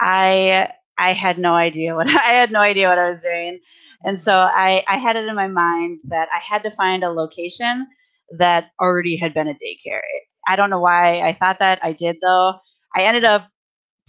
I 0.00 0.70
I 0.98 1.12
had 1.12 1.38
no 1.38 1.54
idea 1.54 1.94
what 1.94 2.08
I 2.08 2.32
had 2.34 2.50
no 2.50 2.60
idea 2.60 2.88
what 2.88 2.98
I 2.98 3.08
was 3.08 3.22
doing 3.22 3.60
and 4.04 4.18
so 4.20 4.36
I 4.36 4.84
I 4.88 4.96
had 4.98 5.16
it 5.16 5.26
in 5.26 5.36
my 5.36 5.48
mind 5.48 6.00
that 6.08 6.28
I 6.34 6.40
had 6.40 6.64
to 6.64 6.70
find 6.72 7.04
a 7.04 7.10
location 7.12 7.86
that 8.38 8.70
already 8.80 9.16
had 9.16 9.34
been 9.34 9.48
a 9.48 9.54
daycare 9.54 10.00
I 10.48 10.56
don't 10.56 10.70
know 10.70 10.80
why 10.80 11.20
I 11.20 11.32
thought 11.32 11.60
that. 11.60 11.78
I 11.84 11.92
did 11.92 12.16
though. 12.20 12.54
I 12.96 13.04
ended 13.04 13.24
up 13.24 13.48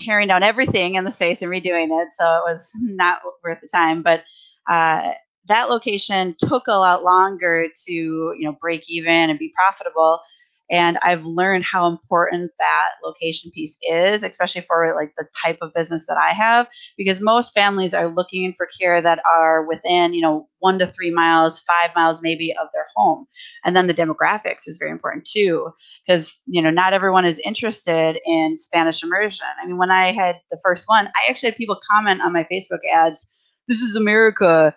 tearing 0.04 0.28
down 0.28 0.44
everything 0.44 0.96
in 0.96 1.04
the 1.04 1.12
space 1.12 1.42
and 1.42 1.52
redoing 1.52 1.90
it, 2.02 2.10
so 2.14 2.26
it 2.38 2.44
was 2.50 2.72
not 2.82 3.20
worth 3.44 3.60
the 3.62 3.68
time. 3.68 4.04
But 4.04 4.24
uh, 4.70 5.12
that 5.48 5.70
location 5.70 6.36
took 6.38 6.68
a 6.68 6.74
lot 6.74 7.04
longer 7.04 7.68
to 7.88 7.92
you 7.94 8.36
know 8.42 8.56
break 8.60 8.84
even 8.90 9.30
and 9.30 9.40
be 9.40 9.54
profitable 9.56 10.22
and 10.70 10.98
i've 11.04 11.26
learned 11.26 11.64
how 11.64 11.88
important 11.88 12.52
that 12.60 12.92
location 13.04 13.52
piece 13.52 13.78
is 13.82 14.24
especially 14.24 14.62
for 14.62 14.94
like 14.96 15.14
the 15.18 15.26
type 15.44 15.58
of 15.62 15.74
business 15.74 16.06
that 16.08 16.18
i 16.18 16.34
have 16.34 16.68
because 16.98 17.22
most 17.22 17.54
families 17.54 17.94
are 17.94 18.08
looking 18.08 18.54
for 18.58 18.68
care 18.80 19.02
that 19.02 19.20
are 19.26 19.66
within 19.66 20.14
you 20.14 20.22
know 20.22 20.48
one 20.64 20.80
to 20.80 20.88
three 20.88 21.12
miles 21.12 21.60
five 21.60 21.92
miles 21.94 22.22
maybe 22.22 22.54
of 22.54 22.70
their 22.74 22.88
home. 22.96 23.28
And 23.66 23.76
then 23.76 23.88
the 23.88 23.94
demographics 23.94 24.66
is 24.66 24.78
very 24.80 24.92
important 24.92 25.26
too 25.26 25.72
because 26.08 26.38
you 26.46 26.62
know 26.62 26.70
not 26.70 26.94
everyone 26.94 27.26
is 27.26 27.40
interested 27.40 28.18
in 28.26 28.58
spanish 28.58 29.04
immersion. 29.04 29.46
I 29.62 29.68
mean 29.68 29.78
when 29.78 29.92
i 29.92 30.12
had 30.12 30.38
the 30.50 30.60
first 30.64 30.86
one 30.88 31.08
i 31.08 31.30
actually 31.30 31.50
had 31.50 31.58
people 31.58 31.80
comment 31.92 32.22
on 32.22 32.34
my 32.34 32.48
facebook 32.52 32.80
ads 32.92 33.30
this 33.68 33.82
is 33.82 33.96
america 33.96 34.76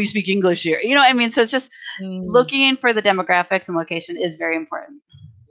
we 0.00 0.06
speak 0.06 0.28
English 0.28 0.62
here. 0.62 0.80
You 0.82 0.94
know, 0.94 1.02
I 1.02 1.12
mean, 1.12 1.30
so 1.30 1.42
it's 1.42 1.52
just 1.52 1.70
mm. 2.00 2.24
looking 2.24 2.76
for 2.76 2.92
the 2.92 3.02
demographics 3.02 3.68
and 3.68 3.76
location 3.76 4.16
is 4.16 4.36
very 4.36 4.56
important. 4.56 5.02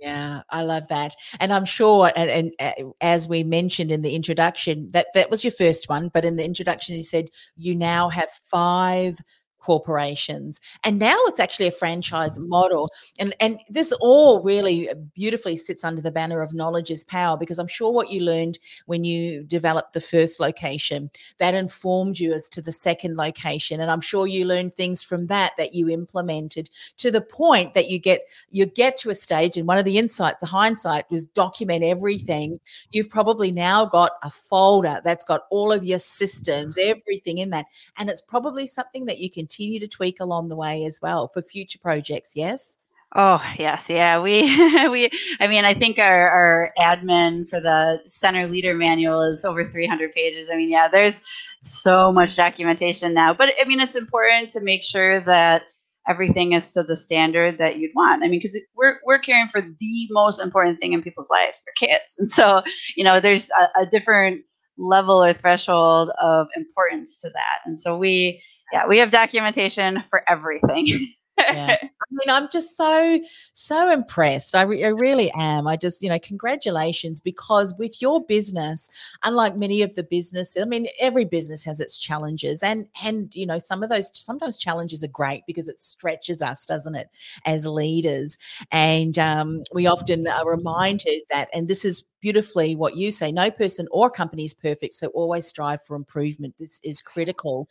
Yeah, 0.01 0.41
I 0.50 0.63
love 0.63 0.88
that, 0.88 1.13
and 1.41 1.51
I'm 1.51 1.65
sure. 1.65 2.12
And, 2.15 2.29
and 2.29 2.53
uh, 2.60 2.91
as 3.01 3.27
we 3.27 3.44
mentioned 3.44 3.91
in 3.91 4.01
the 4.01 4.15
introduction, 4.15 4.88
that 4.94 5.08
that 5.13 5.29
was 5.29 5.44
your 5.44 5.51
first 5.51 5.89
one, 5.89 6.10
but 6.13 6.24
in 6.24 6.38
the 6.38 6.46
introduction, 6.46 6.96
you 6.96 7.03
said 7.03 7.25
you 7.58 7.75
now 7.75 8.08
have 8.08 8.29
five 8.29 9.20
corporations 9.60 10.62
and 10.84 11.00
now 11.00 11.18
it's 11.25 11.39
actually 11.39 11.68
a 11.68 11.72
franchise 11.72 12.38
mm-hmm. 12.38 12.50
model 12.50 12.92
and 13.20 13.36
and 13.39 13.60
this 13.70 13.92
all 14.00 14.42
really 14.42 14.89
uh, 14.89 14.96
beautifully 15.13 15.56
sits 15.56 15.84
under 15.84 16.01
the 16.01 16.12
banner 16.12 16.42
of 16.42 16.54
knowledge 16.54 16.92
is 16.92 17.04
power 17.04 17.38
because 17.38 17.60
i'm 17.60 17.68
sure 17.68 17.92
what 17.92 18.10
you 18.10 18.22
learned 18.22 18.60
when 18.86 19.04
you 19.04 19.44
developed 19.44 19.94
the 19.94 20.01
first 20.01 20.39
location 20.39 21.10
that 21.38 21.54
informed 21.54 22.20
you 22.20 22.34
as 22.34 22.50
to 22.50 22.62
the 22.62 22.72
second 22.72 23.16
location 23.16 23.80
and 23.80 23.92
i'm 23.92 24.01
sure 24.01 24.28
you 24.28 24.46
learned 24.46 24.74
things 24.74 25.04
from 25.04 25.28
that 25.28 25.51
that 25.58 25.74
you 25.74 25.89
implemented 25.89 26.70
to 26.98 27.12
the 27.12 27.22
point 27.22 27.74
that 27.74 27.89
you 27.89 28.00
get 28.00 28.22
you 28.51 28.66
get 28.66 28.98
to 28.98 29.10
a 29.10 29.16
stage 29.16 29.58
and 29.58 29.68
one 29.68 29.78
of 29.78 29.86
the 29.86 29.98
insights 29.98 30.39
the 30.39 30.46
hindsight 30.46 31.10
was 31.10 31.25
document 31.25 31.84
mm-hmm. 31.84 31.92
everything. 31.92 32.60
You've 32.92 33.10
probably 33.10 33.51
now 33.51 33.86
got 33.86 34.12
a 34.24 34.30
folder 34.30 35.01
that's 35.04 35.25
got 35.25 35.42
all 35.50 35.72
of 35.72 35.84
your 35.84 36.00
systems 36.00 36.78
mm-hmm. 36.78 36.92
everything 36.92 37.38
in 37.39 37.50
that 37.51 37.66
and 37.98 38.10
it's 38.10 38.22
probably 38.22 38.66
something 38.66 39.06
that 39.06 39.20
you 39.20 39.30
can 39.30 39.48
continue 39.60 39.80
to 39.80 39.88
tweak 39.88 40.20
along 40.22 40.48
the 40.48 40.56
way 40.56 40.86
as 40.86 41.01
well 41.01 41.28
for 41.28 41.42
future 41.42 41.80
projects. 41.80 42.32
Yes. 42.36 42.78
Oh 43.13 43.44
yes, 43.58 43.89
yeah. 43.89 44.22
We 44.22 44.44
we 44.89 45.10
I 45.39 45.48
mean 45.48 45.66
I 45.66 45.74
think 45.74 46.00
our, 46.00 46.30
our 46.30 46.74
admin 46.78 47.50
for 47.50 47.60
the 47.60 48.01
center 48.08 48.48
leader 48.48 48.74
manual 48.74 49.22
is 49.22 49.44
over 49.44 49.70
300 49.70 50.13
pages. 50.13 50.50
I 50.50 50.56
mean, 50.56 50.70
yeah, 50.70 50.88
there's 50.88 51.22
so 51.63 52.13
much 52.13 52.36
documentation 52.38 53.13
now. 53.13 53.34
But 53.34 53.50
I 53.60 53.66
mean 53.66 53.80
it's 53.80 53.96
important 53.96 54.51
to 54.51 54.62
make 54.62 54.84
sure 54.84 55.20
that 55.22 55.63
everything 56.08 56.54
is 56.54 56.72
to 56.74 56.84
the 56.84 56.96
standard 56.96 57.58
that 57.58 57.78
you'd 57.78 57.92
want. 57.96 58.24
I 58.24 58.30
mean, 58.30 58.39
because 58.39 58.58
we're 58.78 59.00
we're 59.06 59.20
caring 59.20 59.50
for 59.50 59.60
the 59.62 60.08
most 60.12 60.39
important 60.39 60.80
thing 60.80 60.94
in 60.94 61.01
people's 61.01 61.30
lives, 61.30 61.62
their 61.66 61.89
kids. 61.89 62.16
And 62.18 62.30
so, 62.30 62.62
you 62.96 63.04
know, 63.04 63.20
there's 63.20 63.50
a, 63.60 63.82
a 63.82 63.86
different 63.88 64.42
level 64.80 65.24
or 65.24 65.34
threshold 65.34 66.12
of 66.22 66.48
importance 66.56 67.22
to 67.22 67.30
that. 67.30 67.60
And 67.66 67.80
so 67.80 67.98
we 67.98 68.42
yeah, 68.74 68.88
we 68.88 69.00
have 69.00 69.12
documentation 69.12 70.04
for 70.10 70.24
everything. 70.28 70.88
yeah. 71.39 71.77
I 72.10 72.12
mean, 72.12 72.36
I'm 72.36 72.50
just 72.51 72.75
so, 72.75 73.19
so 73.53 73.91
impressed. 73.91 74.55
I, 74.55 74.63
re- 74.63 74.84
I, 74.84 74.89
really 74.89 75.31
am. 75.36 75.67
I 75.67 75.75
just, 75.75 76.01
you 76.01 76.10
know, 76.10 76.17
congratulations 76.17 77.19
because 77.19 77.75
with 77.77 78.01
your 78.01 78.25
business, 78.25 78.89
unlike 79.24 79.55
many 79.55 79.84
of 79.84 79.93
the 79.93 80.03
businesses, 80.03 80.62
I 80.62 80.65
mean, 80.65 80.88
every 81.00 81.25
business 81.25 81.63
has 81.65 81.79
its 81.79 81.98
challenges, 82.00 82.63
and 82.63 82.88
and 83.03 83.34
you 83.36 83.46
know, 83.46 83.60
some 83.60 83.84
of 83.84 83.89
those 83.89 84.12
sometimes 84.13 84.58
challenges 84.58 85.03
are 85.03 85.08
great 85.10 85.43
because 85.46 85.67
it 85.67 85.79
stretches 85.79 86.41
us, 86.41 86.65
doesn't 86.65 86.96
it, 86.96 87.10
as 87.46 87.65
leaders? 87.65 88.38
And 88.72 89.17
um, 89.19 89.63
we 89.72 89.86
often 89.86 90.27
are 90.27 90.50
reminded 90.50 91.22
that, 91.29 91.50
and 91.53 91.67
this 91.67 91.86
is 91.86 92.03
beautifully 92.22 92.75
what 92.75 92.98
you 92.98 93.12
say 93.12 93.31
no 93.31 93.50
person 93.50 93.88
or 93.91 94.10
company 94.10 94.43
is 94.43 94.53
perfect 94.53 94.93
so 94.93 95.08
always 95.08 95.48
strive 95.48 95.81
for 95.84 95.96
improvement 95.96 96.53
this 96.60 96.79
is 96.84 97.01
critical 97.01 97.67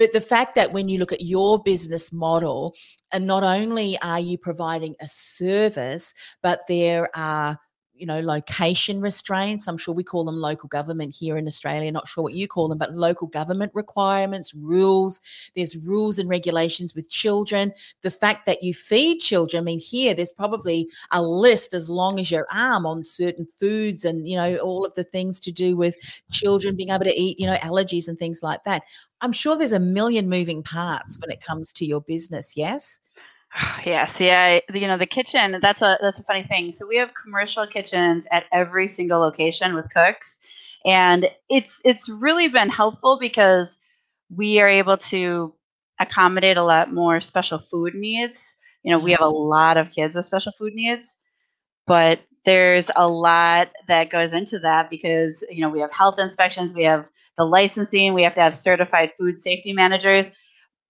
but 0.00 0.12
the 0.12 0.20
fact 0.20 0.54
that 0.56 0.72
when 0.72 0.88
you 0.88 0.98
look 0.98 1.12
at 1.12 1.20
your 1.20 1.62
business 1.62 2.10
model, 2.12 2.74
and 3.12 3.26
not 3.26 3.44
only 3.44 3.98
are 4.00 4.18
you 4.18 4.38
providing 4.38 4.96
a 4.98 5.06
service, 5.06 6.14
but 6.42 6.62
there 6.66 7.10
are 7.14 7.58
you 8.00 8.06
know, 8.06 8.20
location 8.20 9.00
restraints. 9.00 9.68
I'm 9.68 9.76
sure 9.76 9.94
we 9.94 10.02
call 10.02 10.24
them 10.24 10.36
local 10.36 10.68
government 10.68 11.14
here 11.14 11.36
in 11.36 11.46
Australia. 11.46 11.92
Not 11.92 12.08
sure 12.08 12.24
what 12.24 12.32
you 12.32 12.48
call 12.48 12.68
them, 12.68 12.78
but 12.78 12.94
local 12.94 13.26
government 13.26 13.72
requirements, 13.74 14.54
rules. 14.54 15.20
There's 15.54 15.76
rules 15.76 16.18
and 16.18 16.28
regulations 16.28 16.94
with 16.94 17.10
children. 17.10 17.72
The 18.02 18.10
fact 18.10 18.46
that 18.46 18.62
you 18.62 18.72
feed 18.72 19.18
children, 19.18 19.62
I 19.62 19.64
mean, 19.64 19.80
here 19.80 20.14
there's 20.14 20.32
probably 20.32 20.88
a 21.10 21.22
list 21.22 21.74
as 21.74 21.90
long 21.90 22.18
as 22.18 22.30
your 22.30 22.46
arm 22.52 22.86
on 22.86 23.04
certain 23.04 23.46
foods 23.58 24.04
and, 24.04 24.26
you 24.26 24.36
know, 24.36 24.56
all 24.56 24.84
of 24.84 24.94
the 24.94 25.04
things 25.04 25.38
to 25.40 25.52
do 25.52 25.76
with 25.76 25.96
children 26.30 26.76
being 26.76 26.90
able 26.90 27.04
to 27.04 27.20
eat, 27.20 27.38
you 27.38 27.46
know, 27.46 27.56
allergies 27.56 28.08
and 28.08 28.18
things 28.18 28.42
like 28.42 28.64
that. 28.64 28.82
I'm 29.20 29.32
sure 29.32 29.56
there's 29.56 29.72
a 29.72 29.78
million 29.78 30.28
moving 30.28 30.62
parts 30.62 31.18
when 31.20 31.30
it 31.30 31.42
comes 31.42 31.72
to 31.74 31.84
your 31.84 32.00
business. 32.00 32.56
Yes. 32.56 33.00
Yes, 33.84 34.20
yeah, 34.20 34.60
you 34.72 34.86
know 34.86 34.96
the 34.96 35.06
kitchen. 35.06 35.58
That's 35.60 35.82
a 35.82 35.98
that's 36.00 36.18
a 36.18 36.24
funny 36.24 36.42
thing. 36.42 36.72
So 36.72 36.86
we 36.86 36.96
have 36.96 37.10
commercial 37.20 37.66
kitchens 37.66 38.26
at 38.30 38.44
every 38.52 38.88
single 38.88 39.20
location 39.20 39.74
with 39.74 39.90
cooks, 39.90 40.40
and 40.84 41.28
it's 41.48 41.80
it's 41.84 42.08
really 42.08 42.48
been 42.48 42.68
helpful 42.68 43.18
because 43.20 43.78
we 44.34 44.60
are 44.60 44.68
able 44.68 44.96
to 44.96 45.52
accommodate 45.98 46.56
a 46.56 46.62
lot 46.62 46.92
more 46.92 47.20
special 47.20 47.58
food 47.58 47.94
needs. 47.94 48.56
You 48.82 48.92
know, 48.92 48.98
we 48.98 49.10
have 49.10 49.20
a 49.20 49.24
mm-hmm. 49.24 49.48
lot 49.48 49.76
of 49.76 49.90
kids 49.90 50.14
with 50.14 50.24
special 50.24 50.52
food 50.52 50.74
needs, 50.74 51.16
but 51.86 52.20
there's 52.46 52.90
a 52.96 53.06
lot 53.06 53.68
that 53.88 54.08
goes 54.08 54.32
into 54.32 54.58
that 54.60 54.88
because 54.88 55.44
you 55.50 55.60
know 55.60 55.68
we 55.68 55.80
have 55.80 55.92
health 55.92 56.18
inspections, 56.18 56.74
we 56.74 56.84
have 56.84 57.06
the 57.36 57.44
licensing, 57.44 58.14
we 58.14 58.22
have 58.22 58.34
to 58.34 58.40
have 58.40 58.56
certified 58.56 59.12
food 59.18 59.38
safety 59.38 59.72
managers, 59.72 60.30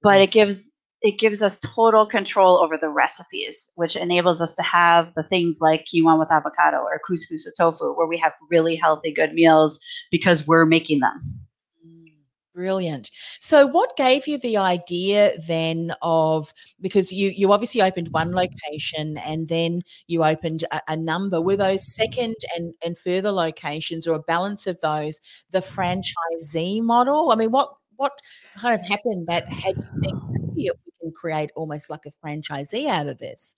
but 0.02 0.20
it 0.20 0.30
gives 0.30 0.72
it 1.02 1.18
gives 1.18 1.42
us 1.42 1.58
total 1.58 2.06
control 2.06 2.58
over 2.58 2.76
the 2.76 2.88
recipes, 2.88 3.70
which 3.76 3.96
enables 3.96 4.40
us 4.40 4.54
to 4.56 4.62
have 4.62 5.12
the 5.14 5.22
things 5.22 5.58
like 5.60 5.86
quinoa 5.86 6.18
with 6.18 6.30
avocado 6.30 6.78
or 6.78 7.00
couscous 7.08 7.44
with 7.46 7.54
tofu, 7.56 7.94
where 7.94 8.06
we 8.06 8.18
have 8.18 8.32
really 8.50 8.76
healthy, 8.76 9.12
good 9.12 9.32
meals 9.32 9.80
because 10.10 10.46
we're 10.46 10.66
making 10.66 11.00
them. 11.00 11.40
Mm, 11.86 12.12
brilliant. 12.54 13.10
So, 13.38 13.66
what 13.66 13.96
gave 13.96 14.28
you 14.28 14.38
the 14.38 14.58
idea 14.58 15.32
then 15.48 15.94
of 16.02 16.52
because 16.82 17.10
you 17.12 17.30
you 17.30 17.50
obviously 17.50 17.80
opened 17.80 18.08
one 18.08 18.32
location 18.32 19.16
and 19.18 19.48
then 19.48 19.80
you 20.06 20.22
opened 20.22 20.64
a, 20.70 20.82
a, 20.88 20.96
number. 20.98 21.40
Were 21.40 21.56
those 21.56 21.94
second 21.94 22.36
and 22.54 22.74
and 22.84 22.98
further 22.98 23.32
locations 23.32 24.06
or 24.06 24.16
a 24.16 24.22
balance 24.22 24.66
of 24.66 24.78
those 24.80 25.18
the 25.50 25.60
franchisee 25.60 26.82
model? 26.82 27.32
I 27.32 27.36
mean, 27.36 27.52
what 27.52 27.72
what 27.96 28.20
kind 28.58 28.78
of 28.78 28.86
happened 28.86 29.26
that 29.28 29.48
had 29.48 29.76
you 29.76 30.02
think 30.02 30.39
maybe 30.54 30.70
can 31.00 31.12
create 31.12 31.50
almost 31.56 31.90
like 31.90 32.06
a 32.06 32.26
franchisee 32.26 32.88
out 32.88 33.08
of 33.08 33.18
this? 33.18 33.54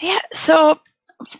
Yeah. 0.00 0.20
So 0.32 0.78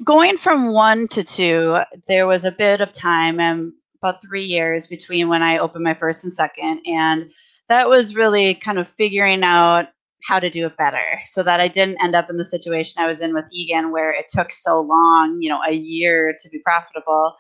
going 0.05 0.37
from 0.37 0.73
one 0.73 1.09
to 1.09 1.25
two, 1.25 1.79
there 2.09 2.27
was 2.27 2.45
a 2.45 2.53
bit 2.53 2.81
of 2.81 2.93
time 2.93 3.41
and 3.41 3.73
about 4.03 4.23
three 4.23 4.45
years 4.45 4.87
between 4.87 5.29
when 5.29 5.43
I 5.43 5.59
opened 5.59 5.85
my 5.85 5.95
first 5.95 6.25
and 6.25 6.33
second. 6.33 6.81
And 6.87 7.31
that 7.69 7.89
was 7.89 8.17
really 8.17 8.55
kind 8.55 8.79
of 8.79 8.89
figuring 8.89 9.45
out 9.45 9.87
how 10.25 10.39
to 10.39 10.51
do 10.51 10.67
it 10.67 10.77
better 10.77 11.05
so 11.25 11.43
that 11.43 11.61
I 11.61 11.69
didn't 11.69 12.03
end 12.03 12.15
up 12.15 12.31
in 12.31 12.37
the 12.37 12.45
situation 12.45 13.03
I 13.03 13.09
was 13.09 13.21
in 13.21 13.35
with 13.35 13.45
Eagan 13.51 13.91
where 13.91 14.11
it 14.11 14.27
took 14.29 14.53
so 14.53 14.81
long, 14.81 15.39
you 15.41 15.49
know, 15.49 15.61
a 15.67 15.75
year 15.75 16.37
to 16.39 16.49
be 16.49 16.61
profitable. 16.61 17.35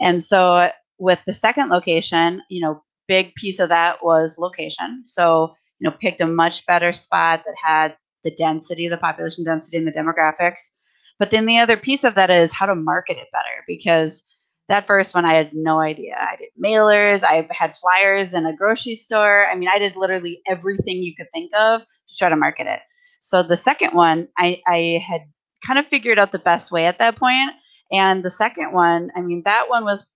And 0.00 0.22
so 0.22 0.70
with 0.98 1.20
the 1.26 1.34
second 1.34 1.68
location, 1.68 2.42
you 2.48 2.62
know, 2.62 2.82
big 3.08 3.34
piece 3.34 3.58
of 3.58 3.68
that 3.68 4.02
was 4.02 4.38
location. 4.38 5.02
So 5.04 5.54
you 5.78 5.88
know, 5.88 5.96
picked 6.00 6.20
a 6.20 6.26
much 6.26 6.66
better 6.66 6.92
spot 6.92 7.42
that 7.46 7.54
had 7.62 7.96
the 8.22 8.30
density, 8.30 8.88
the 8.88 8.96
population 8.96 9.44
density, 9.44 9.76
and 9.76 9.86
the 9.86 9.92
demographics. 9.92 10.70
But 11.18 11.30
then 11.30 11.46
the 11.46 11.58
other 11.58 11.76
piece 11.76 12.04
of 12.04 12.14
that 12.16 12.30
is 12.30 12.52
how 12.52 12.66
to 12.66 12.74
market 12.74 13.16
it 13.18 13.28
better 13.32 13.64
because 13.66 14.24
that 14.68 14.86
first 14.86 15.14
one 15.14 15.24
I 15.24 15.34
had 15.34 15.50
no 15.52 15.80
idea. 15.80 16.16
I 16.18 16.36
did 16.36 16.48
mailers, 16.62 17.22
I 17.22 17.46
had 17.50 17.76
flyers 17.76 18.32
in 18.32 18.46
a 18.46 18.56
grocery 18.56 18.94
store. 18.94 19.46
I 19.50 19.54
mean, 19.54 19.68
I 19.68 19.78
did 19.78 19.96
literally 19.96 20.40
everything 20.46 21.02
you 21.02 21.14
could 21.14 21.30
think 21.32 21.52
of 21.54 21.82
to 21.82 22.16
try 22.16 22.28
to 22.28 22.36
market 22.36 22.66
it. 22.66 22.80
So 23.20 23.42
the 23.42 23.56
second 23.56 23.92
one, 23.92 24.28
I, 24.38 24.62
I 24.66 25.02
had 25.06 25.22
kind 25.64 25.78
of 25.78 25.86
figured 25.86 26.18
out 26.18 26.32
the 26.32 26.38
best 26.38 26.72
way 26.72 26.86
at 26.86 26.98
that 26.98 27.16
point. 27.16 27.50
And 27.92 28.22
the 28.22 28.30
second 28.30 28.72
one, 28.72 29.10
I 29.14 29.20
mean, 29.20 29.42
that 29.44 29.68
one 29.68 29.84
was 29.84 30.06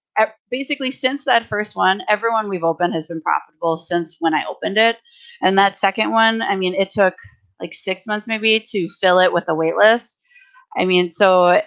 basically 0.51 0.91
since 0.91 1.25
that 1.25 1.45
first 1.45 1.77
one, 1.77 2.03
everyone 2.09 2.49
we've 2.49 2.65
opened 2.65 2.95
has 2.95 3.07
been 3.07 3.21
profitable 3.21 3.77
since 3.77 4.17
when 4.21 4.35
I 4.35 4.45
opened 4.49 4.79
it. 4.79 4.97
And 5.43 5.59
that 5.59 5.77
second 5.77 6.11
one, 6.11 6.43
I 6.43 6.57
mean, 6.57 6.75
it 6.75 6.91
took 6.91 7.15
like 7.61 7.75
six 7.75 8.07
months 8.07 8.29
maybe 8.29 8.61
to 8.61 8.89
fill 9.01 9.19
it 9.19 9.33
with 9.33 9.45
a 9.49 9.55
wait 9.55 9.77
list. 9.77 10.21
I 10.77 10.85
mean, 10.85 11.11
so 11.11 11.61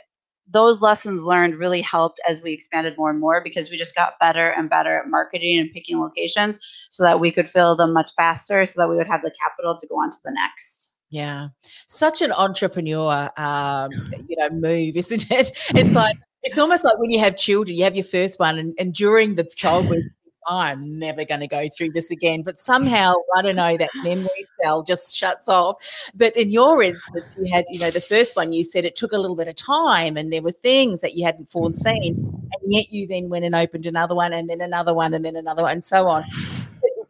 those 0.49 0.81
lessons 0.81 1.21
learned 1.21 1.55
really 1.55 1.81
helped 1.81 2.19
as 2.27 2.41
we 2.41 2.51
expanded 2.51 2.97
more 2.97 3.09
and 3.09 3.19
more 3.19 3.41
because 3.43 3.69
we 3.69 3.77
just 3.77 3.95
got 3.95 4.19
better 4.19 4.49
and 4.49 4.69
better 4.69 4.99
at 4.99 5.07
marketing 5.07 5.59
and 5.59 5.71
picking 5.71 5.99
locations 5.99 6.59
so 6.89 7.03
that 7.03 7.19
we 7.19 7.31
could 7.31 7.49
fill 7.49 7.75
them 7.75 7.93
much 7.93 8.11
faster 8.15 8.65
so 8.65 8.79
that 8.81 8.89
we 8.89 8.97
would 8.97 9.07
have 9.07 9.21
the 9.21 9.31
capital 9.41 9.77
to 9.77 9.87
go 9.87 9.95
on 9.95 10.09
to 10.09 10.17
the 10.23 10.31
next. 10.31 10.95
Yeah. 11.09 11.49
Such 11.87 12.21
an 12.21 12.31
entrepreneur 12.31 13.29
um, 13.37 13.91
you 14.27 14.37
know, 14.37 14.49
move, 14.49 14.95
isn't 14.95 15.29
it? 15.29 15.51
It's 15.75 15.93
like 15.93 16.17
it's 16.43 16.57
almost 16.57 16.83
like 16.83 16.97
when 16.97 17.11
you 17.11 17.19
have 17.19 17.37
children, 17.37 17.77
you 17.77 17.83
have 17.83 17.95
your 17.95 18.05
first 18.05 18.39
one 18.39 18.57
and, 18.57 18.73
and 18.79 18.93
during 18.93 19.35
the 19.35 19.43
childbirth 19.43 20.03
mm. 20.03 20.09
I'm 20.47 20.97
never 20.97 21.23
going 21.23 21.41
to 21.41 21.47
go 21.47 21.67
through 21.75 21.91
this 21.91 22.09
again. 22.09 22.41
But 22.41 22.59
somehow, 22.59 23.13
I 23.37 23.41
don't 23.41 23.55
know, 23.55 23.77
that 23.77 23.89
memory 24.03 24.29
cell 24.61 24.83
just 24.83 25.15
shuts 25.15 25.47
off. 25.47 25.75
But 26.15 26.35
in 26.35 26.49
your 26.49 26.81
instance, 26.81 27.39
you 27.39 27.51
had, 27.53 27.65
you 27.69 27.79
know, 27.79 27.91
the 27.91 28.01
first 28.01 28.35
one 28.35 28.51
you 28.51 28.63
said 28.63 28.85
it 28.85 28.95
took 28.95 29.11
a 29.11 29.17
little 29.17 29.35
bit 29.35 29.47
of 29.47 29.55
time 29.55 30.17
and 30.17 30.33
there 30.33 30.41
were 30.41 30.51
things 30.51 31.01
that 31.01 31.15
you 31.15 31.25
hadn't 31.25 31.51
foreseen. 31.51 32.15
Mm. 32.15 32.49
And 32.61 32.73
yet 32.73 32.91
you 32.91 33.07
then 33.07 33.29
went 33.29 33.45
and 33.45 33.55
opened 33.55 33.85
another 33.85 34.15
one 34.15 34.33
and 34.33 34.49
then 34.49 34.61
another 34.61 34.93
one 34.93 35.13
and 35.13 35.23
then 35.23 35.35
another 35.35 35.63
one 35.63 35.73
and 35.73 35.85
so 35.85 36.07
on. 36.07 36.23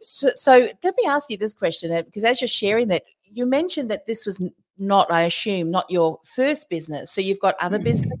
So, 0.00 0.30
so 0.34 0.68
let 0.82 0.94
me 0.96 1.06
ask 1.06 1.30
you 1.30 1.36
this 1.36 1.54
question 1.54 1.92
uh, 1.92 2.02
because 2.02 2.24
as 2.24 2.40
you're 2.40 2.48
sharing 2.48 2.88
that, 2.88 3.04
you 3.24 3.46
mentioned 3.46 3.90
that 3.90 4.06
this 4.06 4.26
was 4.26 4.42
not, 4.76 5.10
I 5.10 5.22
assume, 5.22 5.70
not 5.70 5.86
your 5.88 6.20
first 6.24 6.68
business. 6.68 7.10
So 7.10 7.20
you've 7.20 7.40
got 7.40 7.54
other 7.60 7.78
mm. 7.78 7.84
businesses? 7.84 8.18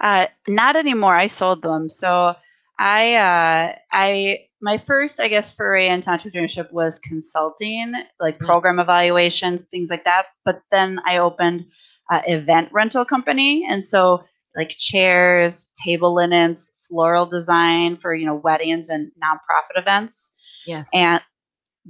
Uh, 0.00 0.26
not 0.48 0.76
anymore. 0.76 1.14
I 1.14 1.26
sold 1.26 1.62
them. 1.62 1.90
So 1.90 2.34
I 2.78 3.14
uh, 3.14 3.76
I 3.92 4.38
my 4.62 4.78
first 4.78 5.20
I 5.20 5.28
guess 5.28 5.52
foray 5.52 5.88
into 5.88 6.08
entrepreneurship 6.08 6.72
was 6.72 6.98
consulting, 6.98 7.92
like 8.18 8.38
mm. 8.38 8.46
program 8.46 8.78
evaluation, 8.78 9.66
things 9.70 9.90
like 9.90 10.04
that. 10.04 10.26
But 10.44 10.62
then 10.70 11.00
I 11.06 11.18
opened 11.18 11.66
an 12.10 12.22
event 12.26 12.70
rental 12.72 13.04
company, 13.04 13.66
and 13.68 13.84
so 13.84 14.24
like 14.56 14.70
chairs, 14.70 15.68
table 15.84 16.14
linens, 16.14 16.72
floral 16.88 17.26
design 17.26 17.98
for 17.98 18.14
you 18.14 18.24
know 18.24 18.34
weddings 18.34 18.88
and 18.88 19.12
nonprofit 19.22 19.78
events. 19.78 20.32
Yes, 20.66 20.88
and 20.94 21.22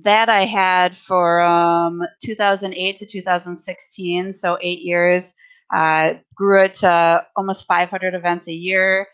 that 0.03 0.29
I 0.29 0.45
had 0.45 0.97
for 0.97 1.41
um, 1.41 2.03
2008 2.25 2.97
to 2.97 3.07
2016, 3.07 4.33
so 4.33 4.59
eight 4.61 4.81
years. 4.81 5.35
Uh, 5.75 6.15
grew 6.35 6.65
it 6.65 6.75
to 6.75 7.25
almost 7.37 7.67
500 7.67 8.15
events 8.15 8.49
a 8.49 8.53
year 8.53 9.07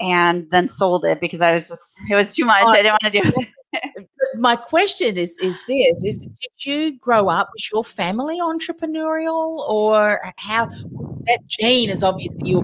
and 0.00 0.48
then 0.50 0.68
sold 0.68 1.04
it 1.04 1.20
because 1.20 1.40
I 1.40 1.52
was 1.52 1.68
just 1.68 1.98
it 2.08 2.14
was 2.14 2.34
too 2.34 2.44
much. 2.44 2.66
I 2.66 2.82
didn't 2.82 2.98
want 3.02 3.12
to 3.14 3.22
do 3.22 3.32
it. 3.36 4.08
My 4.36 4.56
question 4.56 5.16
is 5.16 5.38
is 5.38 5.60
this 5.68 6.04
is 6.04 6.18
did 6.18 6.64
you 6.64 6.98
grow 6.98 7.28
up 7.28 7.50
was 7.54 7.68
your 7.72 7.84
family 7.84 8.40
entrepreneurial 8.40 9.68
or 9.68 10.20
how 10.36 10.66
that 10.66 11.40
gene 11.46 11.90
is 11.90 12.02
obviously 12.02 12.50
you're 12.50 12.62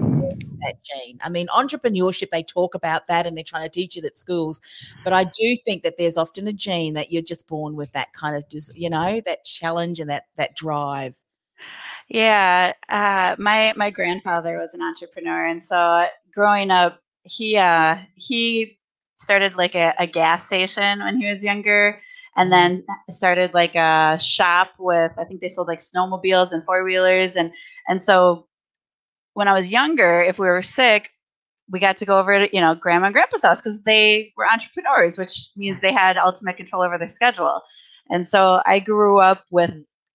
that 0.61 0.75
gene. 0.83 1.19
I 1.21 1.29
mean, 1.29 1.47
entrepreneurship, 1.47 2.29
they 2.29 2.43
talk 2.43 2.75
about 2.75 3.07
that 3.07 3.25
and 3.25 3.35
they're 3.35 3.43
trying 3.43 3.63
to 3.63 3.69
teach 3.69 3.97
it 3.97 4.05
at 4.05 4.17
schools. 4.17 4.61
But 5.03 5.13
I 5.13 5.25
do 5.25 5.55
think 5.63 5.83
that 5.83 5.97
there's 5.97 6.17
often 6.17 6.47
a 6.47 6.53
gene 6.53 6.93
that 6.93 7.11
you're 7.11 7.21
just 7.21 7.47
born 7.47 7.75
with 7.75 7.91
that 7.93 8.13
kind 8.13 8.35
of, 8.35 8.43
you 8.73 8.89
know, 8.89 9.21
that 9.25 9.45
challenge 9.45 9.99
and 9.99 10.09
that 10.09 10.25
that 10.37 10.55
drive. 10.55 11.15
Yeah, 12.13 12.73
uh, 12.89 13.35
my 13.39 13.73
my 13.77 13.89
grandfather 13.89 14.57
was 14.57 14.73
an 14.73 14.81
entrepreneur, 14.81 15.45
and 15.45 15.63
so 15.63 16.07
growing 16.33 16.69
up, 16.69 16.99
he 17.23 17.55
uh 17.55 17.99
he 18.15 18.77
started 19.17 19.55
like 19.55 19.75
a, 19.75 19.93
a 19.97 20.07
gas 20.07 20.45
station 20.45 20.99
when 20.99 21.19
he 21.21 21.29
was 21.29 21.41
younger 21.41 22.01
and 22.35 22.51
mm-hmm. 22.51 22.79
then 22.79 22.85
started 23.09 23.53
like 23.53 23.75
a 23.75 24.17
shop 24.19 24.73
with 24.79 25.11
i 25.17 25.23
think 25.23 25.41
they 25.41 25.47
sold 25.47 25.67
like 25.67 25.79
snowmobiles 25.79 26.51
and 26.51 26.65
four 26.65 26.83
wheelers 26.83 27.35
and 27.35 27.53
and 27.87 28.01
so 28.01 28.47
when 29.33 29.47
i 29.47 29.53
was 29.53 29.71
younger 29.71 30.21
if 30.21 30.39
we 30.39 30.47
were 30.47 30.61
sick 30.61 31.11
we 31.69 31.79
got 31.79 31.97
to 31.97 32.05
go 32.05 32.17
over 32.17 32.39
to 32.39 32.55
you 32.55 32.61
know 32.61 32.73
grandma 32.73 33.05
and 33.05 33.13
grandpa's 33.13 33.43
house 33.43 33.61
because 33.61 33.81
they 33.83 34.33
were 34.35 34.51
entrepreneurs 34.51 35.17
which 35.17 35.49
means 35.55 35.79
they 35.81 35.93
had 35.93 36.17
ultimate 36.17 36.57
control 36.57 36.81
over 36.81 36.97
their 36.97 37.09
schedule 37.09 37.61
and 38.09 38.25
so 38.25 38.61
i 38.65 38.79
grew 38.79 39.19
up 39.19 39.43
with 39.51 39.71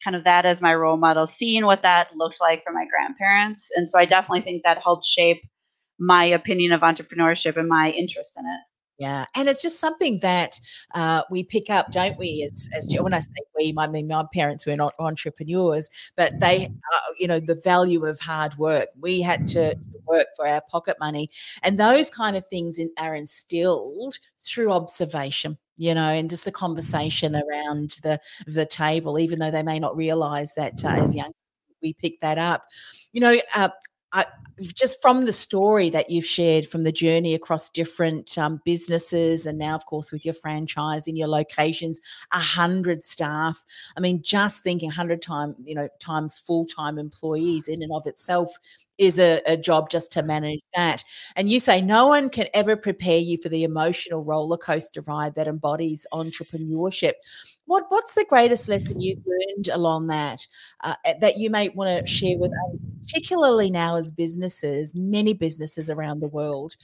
kind 0.07 0.17
of 0.17 0.25
that 0.25 0.47
as 0.47 0.63
my 0.63 0.75
role 0.75 0.97
model 0.97 1.27
seeing 1.27 1.67
what 1.67 1.83
that 1.83 2.09
looked 2.17 2.41
like 2.41 2.63
for 2.65 2.73
my 2.73 2.87
grandparents 2.87 3.71
and 3.77 3.89
so 3.89 3.99
i 3.99 4.05
definitely 4.05 4.41
think 4.41 4.63
that 4.63 4.83
helped 4.83 5.05
shape 5.05 5.43
my 5.99 6.25
opinion 6.25 6.73
of 6.73 6.81
entrepreneurship 6.83 7.57
and 7.57 7.69
my 7.69 7.91
interest 7.91 8.39
in 8.39 8.45
it. 8.47 8.61
Yeah, 8.99 9.27
and 9.35 9.47
it's 9.47 9.61
just 9.61 9.79
something 9.79 10.21
that 10.23 10.59
uh, 10.95 11.23
we 11.31 11.45
pick 11.45 11.69
up, 11.69 11.93
don't 11.93 12.17
we? 12.17 12.49
As, 12.51 12.67
as 12.75 12.89
when 12.99 13.13
I 13.13 13.19
say 13.19 13.29
we, 13.55 13.75
I 13.77 13.87
mean 13.89 14.09
my 14.09 14.25
parents 14.33 14.65
were 14.65 14.75
not 14.75 14.95
entrepreneurs, 14.99 15.91
but 16.17 16.41
they, 16.41 16.67
uh, 16.67 17.13
you 17.19 17.29
know, 17.29 17.39
the 17.39 17.61
value 17.63 18.07
of 18.07 18.19
hard 18.21 18.57
work. 18.57 18.89
We 18.99 19.21
had 19.21 19.49
to 19.49 19.77
work 20.07 20.29
for 20.35 20.49
our 20.49 20.63
pocket 20.71 20.97
money, 20.99 21.29
and 21.63 21.79
those 21.79 22.09
kind 22.09 22.37
of 22.37 22.47
things 22.47 22.79
in, 22.79 22.91
are 22.99 23.15
instilled 23.15 24.19
through 24.41 24.73
observation 24.73 25.59
you 25.77 25.95
know, 25.95 26.09
and 26.09 26.31
just 26.31 26.45
the 26.45 26.53
conversation 26.53 27.35
around 27.35 27.97
the 28.03 28.21
the 28.47 28.67
table, 28.67 29.19
even 29.19 29.39
though 29.39 29.51
they 29.51 29.63
may 29.63 29.79
not 29.79 29.97
realize 29.97 30.55
that 30.55 30.85
uh, 30.85 30.89
as 30.89 31.15
young 31.15 31.33
we 31.83 31.93
pick 31.95 32.21
that 32.21 32.39
up. 32.39 32.67
You 33.13 33.21
know, 33.21 33.37
uh, 33.55 33.69
I, 34.13 34.25
just 34.63 35.03
from 35.03 35.27
the 35.27 35.33
story 35.33 35.91
that 35.91 36.09
you've 36.09 36.25
shared 36.25 36.67
from 36.67 36.85
the 36.85 36.93
journey 36.93 37.35
across 37.35 37.69
different 37.69 38.39
um, 38.39 38.61
businesses 38.65 39.45
and 39.45 39.59
now 39.59 39.75
of 39.75 39.85
course 39.85 40.11
with 40.11 40.25
your 40.25 40.33
franchise 40.33 41.07
in 41.07 41.17
your 41.17 41.29
locations 41.29 42.01
a 42.33 42.39
hundred 42.39 43.05
staff 43.05 43.63
i 43.97 44.01
mean 44.01 44.23
just 44.23 44.63
thinking 44.63 44.89
100 44.89 45.21
time 45.21 45.55
you 45.63 45.75
know 45.75 45.89
times 46.01 46.35
full-time 46.35 46.99
employees 46.99 47.69
in 47.69 47.83
and 47.83 47.93
of 47.93 48.07
itself 48.07 48.51
is 48.99 49.19
a, 49.19 49.41
a 49.47 49.57
job 49.57 49.91
just 49.91 50.11
to 50.13 50.23
manage 50.23 50.61
that 50.75 51.05
and 51.37 51.51
you 51.51 51.61
say 51.61 51.81
no 51.83 52.07
one 52.07 52.29
can 52.29 52.47
ever 52.55 52.77
prepare 52.77 53.19
you 53.19 53.39
for 53.43 53.49
the 53.49 53.65
emotional 53.65 54.25
roller 54.25 54.57
coaster 54.57 55.03
ride 55.03 55.35
that 55.35 55.49
embodies 55.49 56.07
entrepreneurship 56.13 57.13
what 57.67 57.85
what's 57.89 58.15
the 58.15 58.25
greatest 58.29 58.69
lesson 58.69 59.01
you've 59.01 59.21
learned 59.27 59.69
along 59.69 60.07
that 60.07 60.47
uh, 60.85 60.95
that 61.21 61.37
you 61.37 61.51
may 61.51 61.69
want 61.71 61.91
to 61.91 62.07
share 62.07 62.39
with 62.39 62.53
us, 62.53 62.85
particularly 63.03 63.71
now 63.71 63.97
as 63.97 64.11
businesses, 64.11 64.95
many 64.95 65.35
businesses 65.35 65.91
around 65.91 66.21
the 66.21 66.29
world, 66.29 66.77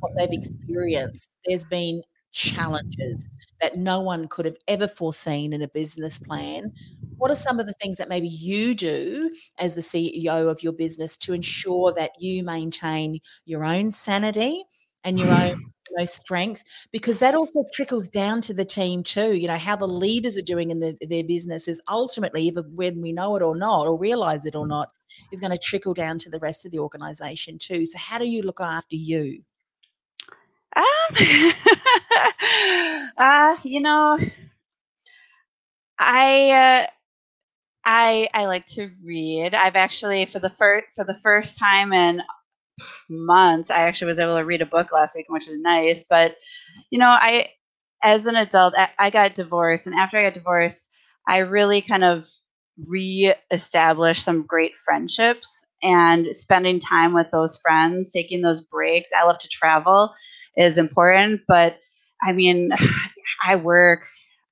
what 0.00 0.12
they've 0.18 0.32
experienced? 0.32 1.28
There's 1.46 1.64
been 1.64 2.02
challenges 2.32 3.28
that 3.60 3.76
no 3.76 4.00
one 4.00 4.28
could 4.28 4.46
have 4.46 4.56
ever 4.68 4.88
foreseen 4.88 5.52
in 5.52 5.62
a 5.62 5.68
business 5.68 6.18
plan. 6.18 6.72
What 7.20 7.30
are 7.30 7.36
some 7.36 7.60
of 7.60 7.66
the 7.66 7.74
things 7.74 7.98
that 7.98 8.08
maybe 8.08 8.28
you 8.28 8.74
do 8.74 9.30
as 9.58 9.74
the 9.74 9.82
CEO 9.82 10.50
of 10.50 10.62
your 10.62 10.72
business 10.72 11.18
to 11.18 11.34
ensure 11.34 11.92
that 11.92 12.12
you 12.18 12.42
maintain 12.42 13.20
your 13.44 13.62
own 13.62 13.92
sanity 13.92 14.64
and 15.04 15.18
your 15.18 15.28
own 15.28 15.62
know 15.98 16.06
strength? 16.06 16.64
Because 16.92 17.18
that 17.18 17.34
also 17.34 17.62
trickles 17.74 18.08
down 18.08 18.40
to 18.42 18.54
the 18.54 18.64
team 18.64 19.02
too 19.02 19.34
you 19.34 19.48
know 19.48 19.58
how 19.58 19.76
the 19.76 19.86
leaders 19.86 20.38
are 20.38 20.42
doing 20.42 20.70
in 20.70 20.80
the, 20.80 20.96
their 21.10 21.22
business 21.22 21.68
is 21.68 21.82
ultimately 21.90 22.44
either 22.44 22.62
when 22.62 23.02
we 23.02 23.12
know 23.12 23.36
it 23.36 23.42
or 23.42 23.54
not 23.54 23.86
or 23.86 23.98
realize 23.98 24.46
it 24.46 24.56
or 24.56 24.66
not 24.66 24.88
is 25.30 25.40
going 25.40 25.52
to 25.52 25.58
trickle 25.58 25.92
down 25.92 26.18
to 26.20 26.30
the 26.30 26.38
rest 26.38 26.64
of 26.64 26.72
the 26.72 26.78
organization 26.78 27.58
too. 27.58 27.84
So 27.84 27.98
how 27.98 28.16
do 28.16 28.26
you 28.26 28.40
look 28.40 28.62
after 28.62 28.96
you? 28.96 29.42
Um, 30.74 30.82
uh, 33.18 33.56
you 33.62 33.82
know 33.82 34.18
i 36.00 36.50
uh, 36.50 36.99
I 37.84 38.28
I 38.34 38.46
like 38.46 38.66
to 38.66 38.90
read. 39.04 39.54
I've 39.54 39.76
actually 39.76 40.26
for 40.26 40.38
the 40.38 40.50
first 40.50 40.86
for 40.96 41.04
the 41.04 41.18
first 41.22 41.58
time 41.58 41.92
in 41.92 42.22
months. 43.08 43.70
I 43.70 43.80
actually 43.82 44.08
was 44.08 44.18
able 44.18 44.36
to 44.36 44.44
read 44.44 44.62
a 44.62 44.66
book 44.66 44.92
last 44.92 45.16
week, 45.16 45.26
which 45.28 45.46
was 45.48 45.60
nice. 45.60 46.04
But 46.08 46.36
you 46.90 46.98
know, 46.98 47.08
I 47.08 47.50
as 48.02 48.26
an 48.26 48.36
adult, 48.36 48.74
I, 48.98 49.10
got 49.10 49.34
divorced, 49.34 49.86
and 49.86 49.94
after 49.94 50.18
I 50.18 50.24
got 50.24 50.34
divorced, 50.34 50.90
I 51.28 51.38
really 51.38 51.82
kind 51.82 52.04
of 52.04 52.26
re-established 52.86 54.24
some 54.24 54.46
great 54.46 54.72
friendships 54.84 55.66
and 55.82 56.28
spending 56.34 56.80
time 56.80 57.12
with 57.14 57.26
those 57.30 57.58
friends, 57.58 58.12
taking 58.12 58.40
those 58.40 58.62
breaks. 58.62 59.10
I 59.14 59.26
love 59.26 59.38
to 59.40 59.48
travel 59.48 60.14
is 60.56 60.78
important, 60.78 61.42
but 61.46 61.78
I 62.22 62.32
mean, 62.32 62.70
I 63.44 63.56
work. 63.56 64.02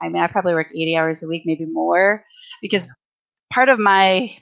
I 0.01 0.09
mean, 0.09 0.23
I 0.23 0.27
probably 0.29 0.55
work 0.55 0.71
80 0.71 0.97
hours 0.97 1.23
a 1.23 1.29
week, 1.29 1.43
maybe 1.47 1.65
more, 1.65 2.25
because 2.63 2.87
part 3.51 3.69
of 3.69 3.79
my 3.79 4.37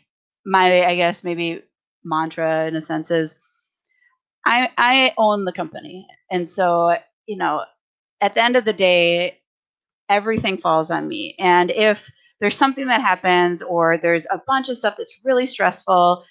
my 0.44 0.84
I 0.86 0.96
guess 0.96 1.24
maybe 1.24 1.62
mantra 2.04 2.66
in 2.66 2.76
a 2.76 2.80
sense 2.80 3.10
is 3.10 3.36
I 4.44 4.70
I 4.78 5.12
own 5.18 5.44
the 5.44 5.52
company, 5.52 6.06
and 6.30 6.48
so 6.48 6.96
you 7.26 7.36
know, 7.36 7.64
at 8.20 8.34
the 8.34 8.42
end 8.42 8.56
of 8.56 8.64
the 8.64 8.72
day, 8.72 9.40
everything 10.08 10.58
falls 10.58 10.90
on 10.90 11.08
me. 11.08 11.34
And 11.38 11.70
if 11.72 12.10
there's 12.40 12.56
something 12.56 12.86
that 12.86 13.00
happens, 13.00 13.62
or 13.62 13.98
there's 13.98 14.26
a 14.30 14.40
bunch 14.46 14.68
of 14.68 14.78
stuff 14.78 14.94
that's 14.96 15.14
really 15.24 15.46
stressful, 15.46 16.24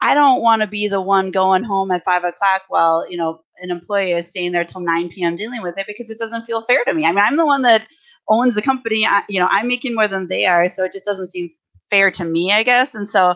I 0.00 0.14
don't 0.14 0.42
want 0.42 0.62
to 0.62 0.68
be 0.68 0.88
the 0.88 1.00
one 1.00 1.30
going 1.30 1.64
home 1.64 1.90
at 1.90 2.04
five 2.04 2.24
o'clock 2.24 2.62
while 2.68 3.08
you 3.10 3.16
know 3.16 3.42
an 3.60 3.70
employee 3.70 4.12
is 4.12 4.28
staying 4.28 4.52
there 4.52 4.64
till 4.64 4.80
9 4.80 5.08
p.m. 5.08 5.36
dealing 5.36 5.62
with 5.62 5.78
it 5.78 5.86
because 5.86 6.10
it 6.10 6.18
doesn't 6.18 6.44
feel 6.44 6.62
fair 6.62 6.84
to 6.84 6.94
me. 6.94 7.04
I 7.04 7.10
mean, 7.12 7.24
I'm 7.24 7.36
the 7.36 7.46
one 7.46 7.62
that 7.62 7.86
owns 8.28 8.54
the 8.54 8.62
company. 8.62 9.06
I, 9.06 9.22
you 9.28 9.40
know, 9.40 9.48
I'm 9.50 9.68
making 9.68 9.94
more 9.94 10.08
than 10.08 10.28
they 10.28 10.46
are, 10.46 10.68
so 10.68 10.84
it 10.84 10.92
just 10.92 11.06
doesn't 11.06 11.28
seem 11.28 11.50
fair 11.90 12.10
to 12.12 12.24
me, 12.24 12.52
I 12.52 12.62
guess. 12.62 12.94
And 12.94 13.08
so 13.08 13.34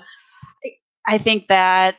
I 1.07 1.19
think 1.19 1.49
that 1.49 1.97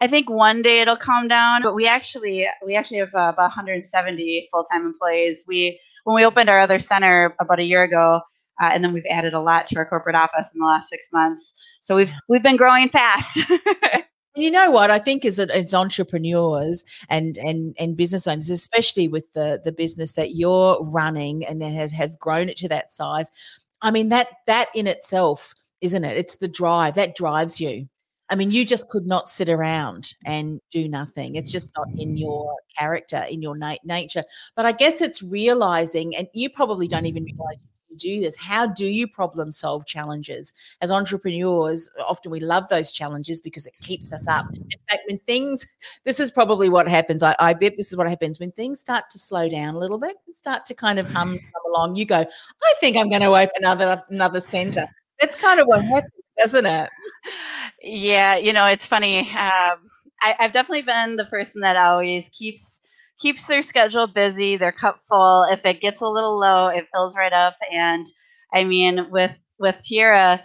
I 0.00 0.06
think 0.06 0.30
one 0.30 0.62
day 0.62 0.80
it'll 0.80 0.96
calm 0.96 1.26
down, 1.26 1.62
but 1.62 1.74
we 1.74 1.86
actually 1.86 2.46
we 2.64 2.76
actually 2.76 2.98
have 2.98 3.14
uh, 3.14 3.32
about 3.32 3.48
170 3.48 4.48
full-time 4.52 4.86
employees. 4.86 5.44
We 5.46 5.80
when 6.04 6.14
we 6.14 6.24
opened 6.24 6.48
our 6.48 6.60
other 6.60 6.78
center 6.78 7.34
about 7.40 7.58
a 7.58 7.64
year 7.64 7.82
ago, 7.82 8.20
uh, 8.62 8.70
and 8.72 8.84
then 8.84 8.92
we've 8.92 9.06
added 9.10 9.34
a 9.34 9.40
lot 9.40 9.66
to 9.68 9.76
our 9.76 9.86
corporate 9.86 10.14
office 10.14 10.52
in 10.54 10.60
the 10.60 10.66
last 10.66 10.88
six 10.88 11.08
months. 11.12 11.54
So 11.80 11.96
we've 11.96 12.12
we've 12.28 12.42
been 12.42 12.56
growing 12.56 12.88
fast. 12.90 13.40
you 14.36 14.52
know 14.52 14.70
what 14.70 14.90
I 14.90 15.00
think 15.00 15.24
is 15.24 15.40
as 15.40 15.74
entrepreneurs 15.74 16.84
and 17.08 17.36
and 17.38 17.74
and 17.78 17.96
business 17.96 18.28
owners, 18.28 18.50
especially 18.50 19.08
with 19.08 19.32
the 19.32 19.60
the 19.64 19.72
business 19.72 20.12
that 20.12 20.36
you're 20.36 20.78
running 20.80 21.44
and 21.44 21.60
have 21.62 21.90
have 21.90 22.18
grown 22.20 22.48
it 22.48 22.56
to 22.58 22.68
that 22.68 22.92
size. 22.92 23.30
I 23.82 23.90
mean 23.90 24.08
that 24.10 24.28
that 24.46 24.68
in 24.74 24.86
itself, 24.86 25.52
isn't 25.80 26.04
it? 26.04 26.16
It's 26.16 26.36
the 26.36 26.48
drive 26.48 26.94
that 26.94 27.16
drives 27.16 27.60
you. 27.60 27.88
I 28.30 28.34
mean, 28.34 28.50
you 28.50 28.66
just 28.66 28.90
could 28.90 29.06
not 29.06 29.28
sit 29.28 29.48
around 29.48 30.14
and 30.26 30.60
do 30.70 30.86
nothing. 30.86 31.36
It's 31.36 31.50
just 31.50 31.70
not 31.76 31.88
in 31.96 32.16
your 32.16 32.54
character, 32.78 33.24
in 33.28 33.40
your 33.40 33.56
na- 33.56 33.76
nature. 33.84 34.22
But 34.54 34.66
I 34.66 34.72
guess 34.72 35.00
it's 35.00 35.22
realizing, 35.22 36.14
and 36.14 36.28
you 36.34 36.50
probably 36.50 36.88
don't 36.88 37.06
even 37.06 37.24
realize 37.24 37.56
you 37.90 37.96
do 37.96 38.20
this. 38.20 38.36
How 38.36 38.66
do 38.66 38.86
you 38.86 39.06
problem 39.06 39.52
solve 39.52 39.86
challenges? 39.86 40.52
As 40.80 40.90
entrepreneurs, 40.90 41.90
often 42.06 42.30
we 42.30 42.40
love 42.40 42.68
those 42.68 42.92
challenges 42.92 43.40
because 43.40 43.66
it 43.66 43.74
keeps 43.80 44.12
us 44.12 44.26
up. 44.28 44.46
In 44.54 44.78
fact, 44.88 45.02
when 45.08 45.18
things, 45.26 45.66
this 46.04 46.20
is 46.20 46.30
probably 46.30 46.68
what 46.68 46.88
happens. 46.88 47.22
I, 47.22 47.34
I 47.38 47.54
bet 47.54 47.76
this 47.76 47.90
is 47.90 47.96
what 47.96 48.08
happens 48.08 48.38
when 48.40 48.52
things 48.52 48.80
start 48.80 49.10
to 49.10 49.18
slow 49.18 49.48
down 49.48 49.74
a 49.74 49.78
little 49.78 49.98
bit, 49.98 50.16
and 50.26 50.34
start 50.34 50.66
to 50.66 50.74
kind 50.74 50.98
of 50.98 51.06
hum 51.08 51.38
come 51.38 51.62
along. 51.74 51.96
You 51.96 52.04
go, 52.04 52.18
I 52.18 52.74
think 52.80 52.96
I'm 52.96 53.08
going 53.08 53.22
to 53.22 53.28
open 53.28 53.50
another 53.58 54.02
another 54.08 54.40
center. 54.40 54.86
That's 55.20 55.36
kind 55.36 55.60
of 55.60 55.66
what 55.66 55.84
happens, 55.84 56.12
doesn't 56.38 56.66
it? 56.66 56.90
Yeah, 57.82 58.36
you 58.36 58.52
know, 58.52 58.66
it's 58.66 58.86
funny. 58.86 59.20
Um, 59.20 59.90
I, 60.20 60.34
I've 60.38 60.52
definitely 60.52 60.82
been 60.82 61.16
the 61.16 61.24
person 61.26 61.60
that 61.60 61.76
always 61.76 62.28
keeps 62.30 62.80
keeps 63.18 63.46
their 63.46 63.62
schedule 63.62 64.06
busy, 64.06 64.56
their 64.56 64.72
cup 64.72 65.00
full. 65.08 65.44
If 65.44 65.64
it 65.64 65.80
gets 65.80 66.00
a 66.00 66.08
little 66.08 66.38
low, 66.38 66.68
it 66.68 66.88
fills 66.92 67.16
right 67.16 67.32
up. 67.32 67.56
And 67.72 68.06
I 68.54 68.64
mean, 68.64 69.10
with 69.10 69.32
with 69.58 69.80
Tierra, 69.82 70.42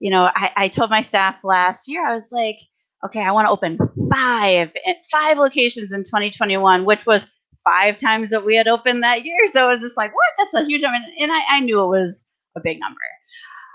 you 0.00 0.10
know, 0.10 0.30
I, 0.34 0.52
I 0.56 0.68
told 0.68 0.90
my 0.90 1.02
staff 1.02 1.44
last 1.44 1.88
year, 1.88 2.06
I 2.06 2.12
was 2.12 2.28
like, 2.30 2.58
okay, 3.04 3.22
I 3.22 3.30
want 3.30 3.46
to 3.46 3.52
open 3.52 3.78
five 4.10 4.72
eh, 4.84 4.94
five 5.10 5.38
locations 5.38 5.92
in 5.92 6.02
2021, 6.02 6.84
which 6.84 7.06
was 7.06 7.28
five 7.64 7.96
times 7.96 8.30
that 8.30 8.44
we 8.44 8.56
had 8.56 8.68
opened 8.68 9.02
that 9.02 9.24
year. 9.24 9.46
So 9.48 9.66
it 9.66 9.70
was 9.70 9.80
just 9.80 9.96
like, 9.96 10.14
what? 10.14 10.32
That's 10.38 10.54
a 10.54 10.64
huge 10.64 10.82
number. 10.82 10.98
And 11.18 11.32
I, 11.32 11.40
I 11.50 11.60
knew 11.60 11.82
it 11.82 11.88
was 11.88 12.26
a 12.56 12.60
big 12.60 12.78
number. 12.80 13.00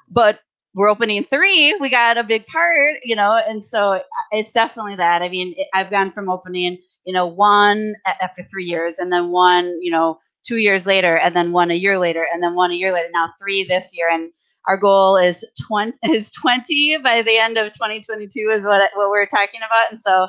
But 0.09 0.39
we're 0.73 0.89
opening 0.89 1.23
three, 1.23 1.75
we 1.79 1.89
got 1.89 2.17
a 2.17 2.23
big 2.23 2.45
part, 2.45 2.95
you 3.03 3.15
know, 3.15 3.41
and 3.45 3.63
so 3.63 3.93
uh, 3.93 3.99
it's 4.31 4.53
definitely 4.53 4.95
that. 4.95 5.21
I 5.21 5.27
mean, 5.27 5.53
I've 5.73 5.89
gone 5.89 6.13
from 6.13 6.29
opening, 6.29 6.77
you 7.05 7.13
know, 7.13 7.25
one 7.25 7.95
after 8.05 8.43
three 8.43 8.65
years, 8.65 8.99
and 8.99 9.11
then 9.11 9.29
one, 9.29 9.77
you 9.81 9.91
know, 9.91 10.19
two 10.43 10.57
years 10.57 10.85
later, 10.85 11.17
and 11.17 11.35
then 11.35 11.51
one 11.51 11.71
a 11.71 11.75
year 11.75 11.97
later, 11.97 12.25
and 12.31 12.41
then 12.41 12.55
one 12.55 12.71
a 12.71 12.75
year 12.75 12.93
later. 12.93 13.09
Now 13.13 13.29
three 13.39 13.63
this 13.63 13.95
year, 13.95 14.09
and 14.09 14.31
our 14.67 14.77
goal 14.77 15.17
is 15.17 15.45
twenty 15.61 15.97
is 16.03 16.31
twenty 16.31 16.97
by 16.97 17.21
the 17.21 17.37
end 17.37 17.57
of 17.57 17.73
2022 17.73 18.49
is 18.51 18.65
what 18.65 18.89
what 18.95 19.09
we're 19.09 19.25
talking 19.25 19.61
about, 19.65 19.89
and 19.89 19.99
so. 19.99 20.27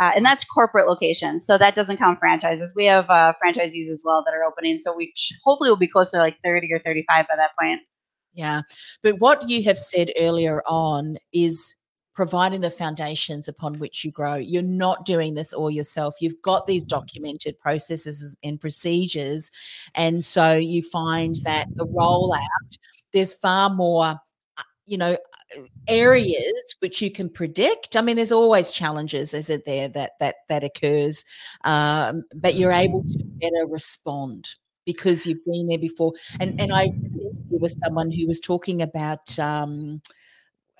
Uh, 0.00 0.10
and 0.16 0.24
that's 0.24 0.42
corporate 0.42 0.88
locations, 0.88 1.44
so 1.44 1.58
that 1.58 1.74
doesn't 1.74 1.98
count 1.98 2.18
franchises. 2.18 2.72
We 2.74 2.86
have 2.86 3.10
uh, 3.10 3.34
franchisees 3.44 3.90
as 3.90 4.00
well 4.02 4.24
that 4.24 4.32
are 4.32 4.42
opening, 4.42 4.78
so 4.78 4.96
we 4.96 5.12
hopefully 5.44 5.68
will 5.68 5.76
be 5.76 5.86
closer 5.86 6.16
to 6.16 6.22
like 6.22 6.38
30 6.42 6.72
or 6.72 6.78
35 6.78 7.28
by 7.28 7.36
that 7.36 7.50
point. 7.60 7.80
Yeah. 8.34 8.62
But 9.02 9.18
what 9.20 9.48
you 9.48 9.62
have 9.64 9.78
said 9.78 10.10
earlier 10.18 10.62
on 10.66 11.16
is 11.32 11.74
providing 12.14 12.60
the 12.60 12.70
foundations 12.70 13.48
upon 13.48 13.78
which 13.78 14.04
you 14.04 14.10
grow. 14.10 14.34
You're 14.34 14.62
not 14.62 15.04
doing 15.04 15.34
this 15.34 15.52
all 15.52 15.70
yourself. 15.70 16.16
You've 16.20 16.40
got 16.42 16.66
these 16.66 16.84
mm-hmm. 16.84 16.98
documented 16.98 17.58
processes 17.58 18.36
and 18.42 18.60
procedures. 18.60 19.50
And 19.94 20.24
so 20.24 20.54
you 20.54 20.82
find 20.82 21.36
that 21.44 21.68
the 21.74 21.86
rollout, 21.86 22.78
there's 23.12 23.34
far 23.34 23.70
more, 23.70 24.20
uh, 24.56 24.62
you 24.86 24.98
know, 24.98 25.16
areas 25.86 26.74
which 26.78 27.02
you 27.02 27.10
can 27.10 27.28
predict 27.28 27.94
i 27.94 28.00
mean 28.00 28.16
there's 28.16 28.32
always 28.32 28.72
challenges 28.72 29.34
isn't 29.34 29.66
there 29.66 29.86
that 29.86 30.12
that 30.18 30.36
that 30.48 30.64
occurs 30.64 31.26
um, 31.64 32.22
but 32.34 32.54
you're 32.54 32.72
able 32.72 33.02
to 33.02 33.22
better 33.38 33.66
respond 33.66 34.48
because 34.86 35.26
you've 35.26 35.44
been 35.44 35.66
there 35.66 35.76
before 35.76 36.14
and 36.40 36.58
and 36.58 36.72
i 36.72 36.90
was 37.50 37.78
someone 37.84 38.10
who 38.10 38.26
was 38.26 38.40
talking 38.40 38.80
about 38.80 39.38
um, 39.38 40.00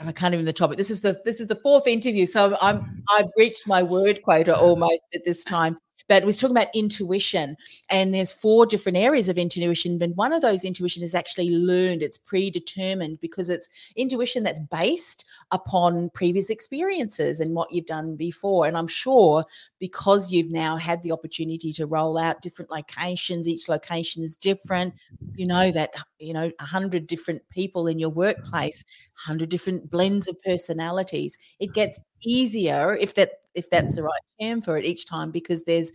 I 0.09 0.13
can't 0.13 0.35
even 0.35 0.47
the 0.47 0.53
topic. 0.53 0.77
This 0.77 0.91
is 0.91 1.01
the 1.01 1.21
this 1.25 1.41
is 1.41 1.47
the 1.47 1.57
fourth 1.57 1.87
interview, 1.87 2.27
so 2.27 2.57
I'm 2.61 3.03
I've 3.11 3.31
reached 3.37 3.67
my 3.67 3.83
word 3.83 4.23
quota 4.23 4.57
almost 4.57 5.03
at 5.15 5.25
this 5.25 5.45
time 5.45 5.79
but 6.09 6.25
was 6.25 6.37
talking 6.37 6.57
about 6.57 6.69
intuition 6.75 7.57
and 7.91 8.13
there's 8.13 8.33
four 8.33 8.67
different 8.67 8.99
areas 8.99 9.29
of 9.29 9.39
intuition 9.39 9.99
but 9.99 10.11
one 10.17 10.33
of 10.33 10.43
those 10.43 10.65
intuition 10.65 11.03
is 11.03 11.15
actually 11.15 11.51
learned. 11.51 12.03
It's 12.03 12.19
predetermined 12.19 13.21
because 13.21 13.49
it's 13.49 13.69
intuition 13.97 14.43
that's 14.43 14.61
based 14.61 15.25
upon 15.51 16.11
previous 16.11 16.51
experiences 16.51 17.41
and 17.41 17.55
what 17.55 17.73
you've 17.73 17.87
done 17.87 18.17
before. 18.17 18.67
And 18.67 18.77
i'm 18.77 18.89
sure 18.89 19.45
because 19.79 20.33
you've 20.33 20.51
now 20.51 20.77
had 20.77 21.03
the 21.03 21.13
opportunity 21.13 21.73
to 21.73 21.87
roll 21.87 22.19
out 22.19 22.41
different 22.41 22.71
locations 22.71 23.49
each 23.49 23.69
location 23.69 24.23
is 24.23 24.37
different 24.37 24.95
you 25.35 25.47
know 25.47 25.71
that 25.71 25.95
you 26.19 26.33
know 26.33 26.51
100 26.61 27.07
different 27.07 27.43
people 27.51 27.87
in 27.87 27.99
your 27.99 28.11
workplace 28.11 28.85
100 29.27 29.49
different 29.49 29.91
blends 29.91 30.29
of 30.29 30.39
personalities 30.41 31.37
it 31.59 31.73
gets 31.73 31.99
easier 32.25 32.95
if 32.95 33.15
that 33.15 33.42
if 33.55 33.69
that's 33.71 33.97
the 33.97 34.03
right 34.03 34.21
term 34.41 34.63
for 34.63 34.77
it 34.79 34.85
each 34.85 35.07
time 35.07 35.31
because 35.31 35.65
there's 35.65 35.93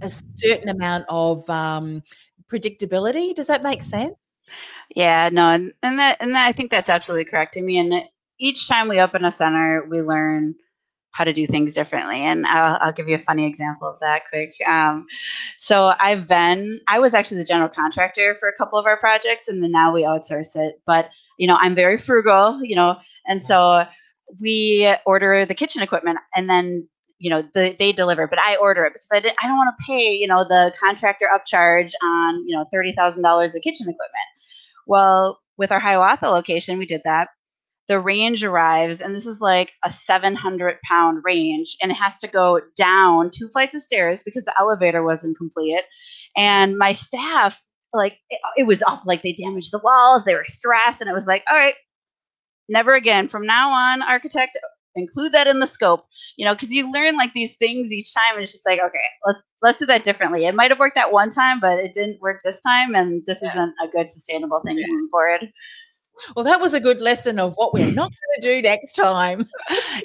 a 0.00 0.08
certain 0.08 0.68
amount 0.68 1.04
of 1.08 1.48
um, 1.50 2.02
predictability. 2.50 3.34
Does 3.34 3.46
that 3.46 3.62
make 3.62 3.82
sense? 3.82 4.14
Yeah, 4.94 5.28
no, 5.32 5.50
and, 5.50 5.72
and 5.82 5.98
that 5.98 6.18
and 6.20 6.34
that, 6.34 6.46
I 6.46 6.52
think 6.52 6.70
that's 6.70 6.90
absolutely 6.90 7.24
correct. 7.24 7.56
I 7.56 7.62
mean, 7.62 8.06
each 8.38 8.68
time 8.68 8.88
we 8.88 9.00
open 9.00 9.24
a 9.24 9.30
center, 9.30 9.84
we 9.88 10.02
learn 10.02 10.54
how 11.14 11.24
to 11.24 11.32
do 11.32 11.46
things 11.46 11.74
differently. 11.74 12.16
And 12.16 12.44
I'll, 12.44 12.76
I'll 12.80 12.92
give 12.92 13.08
you 13.08 13.14
a 13.14 13.20
funny 13.20 13.46
example 13.46 13.88
of 13.88 14.00
that 14.00 14.22
quick. 14.28 14.52
Um, 14.66 15.06
so 15.58 15.94
I've 16.00 16.26
been, 16.26 16.80
I 16.88 16.98
was 16.98 17.14
actually 17.14 17.36
the 17.36 17.44
general 17.44 17.68
contractor 17.68 18.36
for 18.40 18.48
a 18.48 18.56
couple 18.56 18.80
of 18.80 18.86
our 18.86 18.96
projects, 18.96 19.46
and 19.46 19.62
then 19.62 19.70
now 19.70 19.92
we 19.92 20.02
outsource 20.02 20.56
it. 20.56 20.82
But 20.86 21.10
you 21.38 21.46
know, 21.46 21.56
I'm 21.60 21.74
very 21.74 21.96
frugal, 21.96 22.60
you 22.62 22.76
know, 22.76 22.96
and 23.26 23.42
so 23.42 23.86
we 24.40 24.92
order 25.06 25.44
the 25.44 25.54
kitchen 25.54 25.82
equipment 25.82 26.18
and 26.34 26.48
then 26.48 26.88
you 27.18 27.30
know 27.30 27.42
the, 27.54 27.74
they 27.78 27.92
deliver 27.92 28.26
but 28.26 28.38
i 28.38 28.56
order 28.56 28.84
it 28.84 28.92
because 28.92 29.10
i, 29.12 29.20
did, 29.20 29.32
I 29.42 29.46
don't 29.46 29.56
want 29.56 29.74
to 29.78 29.84
pay 29.86 30.14
you 30.14 30.26
know 30.26 30.44
the 30.44 30.72
contractor 30.78 31.26
upcharge 31.34 31.92
on 32.02 32.46
you 32.46 32.56
know 32.56 32.64
$30000 32.74 33.54
of 33.54 33.62
kitchen 33.62 33.84
equipment. 33.88 34.28
Well 34.86 35.40
with 35.56 35.70
our 35.72 35.80
hiawatha 35.80 36.28
location 36.28 36.78
we 36.78 36.86
did 36.86 37.02
that. 37.04 37.28
The 37.86 38.00
range 38.00 38.42
arrives 38.42 39.00
and 39.00 39.14
this 39.14 39.26
is 39.26 39.40
like 39.40 39.72
a 39.84 39.90
700 39.90 40.78
pound 40.88 41.22
range 41.24 41.76
and 41.82 41.90
it 41.90 41.96
has 41.96 42.18
to 42.20 42.28
go 42.28 42.60
down 42.76 43.30
two 43.30 43.48
flights 43.48 43.74
of 43.74 43.82
stairs 43.82 44.22
because 44.22 44.44
the 44.44 44.54
elevator 44.58 45.02
wasn't 45.02 45.36
complete. 45.36 45.82
And 46.36 46.76
my 46.76 46.92
staff 46.92 47.60
like 47.92 48.18
it, 48.30 48.40
it 48.56 48.66
was 48.66 48.82
up 48.82 49.02
like 49.06 49.22
they 49.22 49.32
damaged 49.32 49.70
the 49.70 49.78
walls 49.78 50.24
they 50.24 50.34
were 50.34 50.46
stressed 50.48 51.00
and 51.00 51.08
it 51.08 51.14
was 51.14 51.26
like 51.26 51.44
all 51.50 51.56
right 51.56 51.74
never 52.68 52.94
again. 52.94 53.28
From 53.28 53.46
now 53.46 53.70
on 53.72 54.02
architect 54.02 54.58
include 54.96 55.32
that 55.32 55.46
in 55.46 55.60
the 55.60 55.66
scope 55.66 56.06
you 56.36 56.44
know 56.44 56.54
because 56.54 56.70
you 56.70 56.90
learn 56.92 57.16
like 57.16 57.32
these 57.32 57.56
things 57.56 57.92
each 57.92 58.12
time 58.14 58.34
and 58.34 58.42
it's 58.42 58.52
just 58.52 58.66
like 58.66 58.80
okay 58.80 58.98
let's 59.26 59.42
let's 59.64 59.78
do 59.78 59.86
that 59.86 60.04
differently. 60.04 60.44
It 60.44 60.54
might 60.54 60.70
have 60.70 60.78
worked 60.78 60.94
that 60.94 61.10
one 61.10 61.30
time 61.30 61.58
but 61.58 61.78
it 61.78 61.94
didn't 61.94 62.20
work 62.20 62.40
this 62.44 62.60
time 62.60 62.94
and 62.94 63.24
this 63.26 63.40
yeah. 63.42 63.50
isn't 63.50 63.74
a 63.82 63.88
good 63.88 64.08
sustainable 64.08 64.60
thing 64.60 64.76
moving 64.76 65.08
forward. 65.10 65.50
Well 66.36 66.44
that 66.44 66.60
was 66.60 66.74
a 66.74 66.80
good 66.80 67.00
lesson 67.00 67.40
of 67.40 67.54
what 67.56 67.72
we're 67.72 67.90
not 67.90 68.12
going 68.12 68.40
to 68.40 68.42
do 68.42 68.62
next 68.62 68.92
time. 68.92 69.46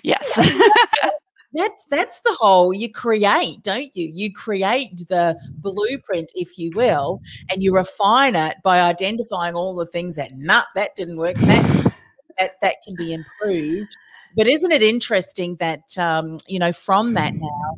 Yes. 0.03 0.27
That's 1.51 1.85
that's 1.85 2.21
the 2.21 2.37
whole 2.39 2.75
you 2.75 2.91
create 2.91 3.63
don't 3.63 3.89
you? 3.95 4.07
You 4.13 4.31
create 4.31 5.07
the 5.07 5.35
blueprint 5.57 6.31
if 6.35 6.59
you 6.59 6.71
will 6.75 7.21
and 7.51 7.63
you 7.63 7.73
refine 7.73 8.35
it 8.35 8.57
by 8.63 8.81
identifying 8.81 9.55
all 9.55 9.73
the 9.75 9.87
things 9.87 10.15
that 10.17 10.37
not 10.37 10.67
that 10.75 10.95
didn't 10.95 11.17
work 11.17 11.37
that 11.37 11.93
that 12.37 12.51
that 12.61 12.75
can 12.85 12.95
be 12.95 13.13
improved 13.13 13.97
but 14.35 14.47
isn't 14.47 14.71
it 14.71 14.81
interesting 14.81 15.55
that 15.57 15.97
um, 15.97 16.37
you 16.47 16.59
know 16.59 16.71
from 16.71 17.13
that 17.13 17.33
now 17.33 17.75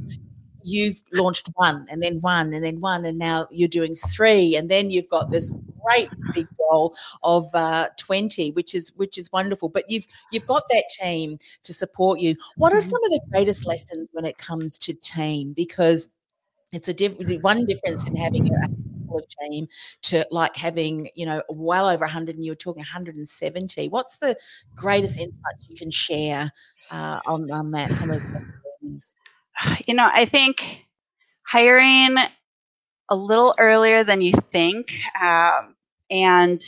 you've 0.63 1.01
launched 1.11 1.49
one 1.55 1.87
and 1.89 2.01
then 2.01 2.21
one 2.21 2.53
and 2.53 2.63
then 2.63 2.79
one 2.79 3.05
and 3.05 3.17
now 3.17 3.47
you're 3.51 3.67
doing 3.67 3.95
three 3.95 4.55
and 4.55 4.69
then 4.69 4.91
you've 4.91 5.09
got 5.09 5.31
this 5.31 5.53
great 5.83 6.09
big 6.33 6.47
goal 6.57 6.95
of 7.23 7.49
uh, 7.53 7.89
20 7.97 8.51
which 8.51 8.75
is 8.75 8.91
which 8.95 9.17
is 9.17 9.31
wonderful. 9.31 9.69
But 9.69 9.89
you've 9.89 10.05
you've 10.31 10.45
got 10.45 10.63
that 10.69 10.85
team 10.99 11.37
to 11.63 11.73
support 11.73 12.19
you. 12.19 12.35
What 12.57 12.73
are 12.73 12.77
mm-hmm. 12.77 12.89
some 12.89 13.03
of 13.03 13.11
the 13.11 13.21
greatest 13.31 13.65
lessons 13.65 14.09
when 14.11 14.25
it 14.25 14.37
comes 14.37 14.77
to 14.79 14.93
team? 14.93 15.53
Because 15.53 16.09
it's 16.71 16.87
a 16.87 16.93
diff- 16.93 17.17
one 17.41 17.65
difference 17.65 18.07
in 18.07 18.15
having 18.15 18.47
a 18.47 18.67
of 19.17 19.25
team 19.41 19.67
to 20.03 20.25
like 20.31 20.55
having 20.55 21.09
you 21.15 21.25
know 21.25 21.41
well 21.49 21.87
over 21.87 22.05
100 22.05 22.35
and 22.35 22.45
you 22.45 22.51
were 22.51 22.55
talking 22.55 22.81
170 22.81 23.89
what's 23.89 24.17
the 24.19 24.35
greatest 24.75 25.17
insights 25.19 25.65
you 25.69 25.75
can 25.75 25.91
share 25.91 26.51
uh, 26.91 27.19
on, 27.27 27.49
on 27.51 27.71
that? 27.71 27.95
Some 27.97 28.11
of 28.11 28.21
the 28.21 28.45
things. 28.81 29.13
You 29.87 29.93
know 29.93 30.09
i 30.11 30.25
think 30.25 30.85
hiring 31.47 32.17
a 33.09 33.15
little 33.15 33.55
earlier 33.59 34.03
than 34.03 34.21
you 34.21 34.33
think 34.51 34.91
um, 35.21 35.75
and 36.09 36.61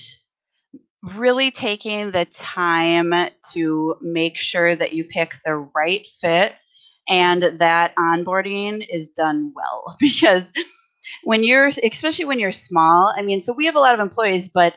really 1.16 1.52
taking 1.52 2.12
the 2.12 2.26
time 2.26 3.14
to 3.52 3.96
make 4.02 4.38
sure 4.38 4.76
that 4.76 4.94
you 4.94 5.04
pick 5.04 5.36
the 5.46 5.56
right 5.76 6.08
fit 6.22 6.54
and 7.10 7.44
that 7.60 7.96
onboarding 7.98 8.86
is 8.90 9.10
done 9.10 9.52
well. 9.56 9.98
Because 10.00 10.52
when 11.24 11.44
you're 11.44 11.68
especially 11.68 12.26
when 12.26 12.40
you're 12.40 12.52
small 12.52 13.14
i 13.18 13.22
mean 13.22 13.42
so 13.42 13.54
we 13.54 13.66
have 13.66 13.76
a 13.76 13.80
lot 13.80 13.94
of 13.94 14.00
employees 14.00 14.50
but 14.50 14.74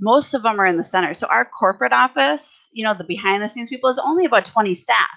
most 0.00 0.34
of 0.34 0.42
them 0.42 0.60
are 0.60 0.66
in 0.66 0.76
the 0.76 0.84
center. 0.84 1.14
So 1.14 1.26
our 1.28 1.44
corporate 1.44 1.92
office 1.92 2.68
you 2.72 2.84
know 2.84 2.94
the 2.96 3.04
behind 3.04 3.42
the 3.42 3.48
scenes 3.48 3.68
people 3.68 3.90
is 3.90 3.98
only 3.98 4.24
about 4.24 4.44
20 4.44 4.74
staff. 4.74 5.08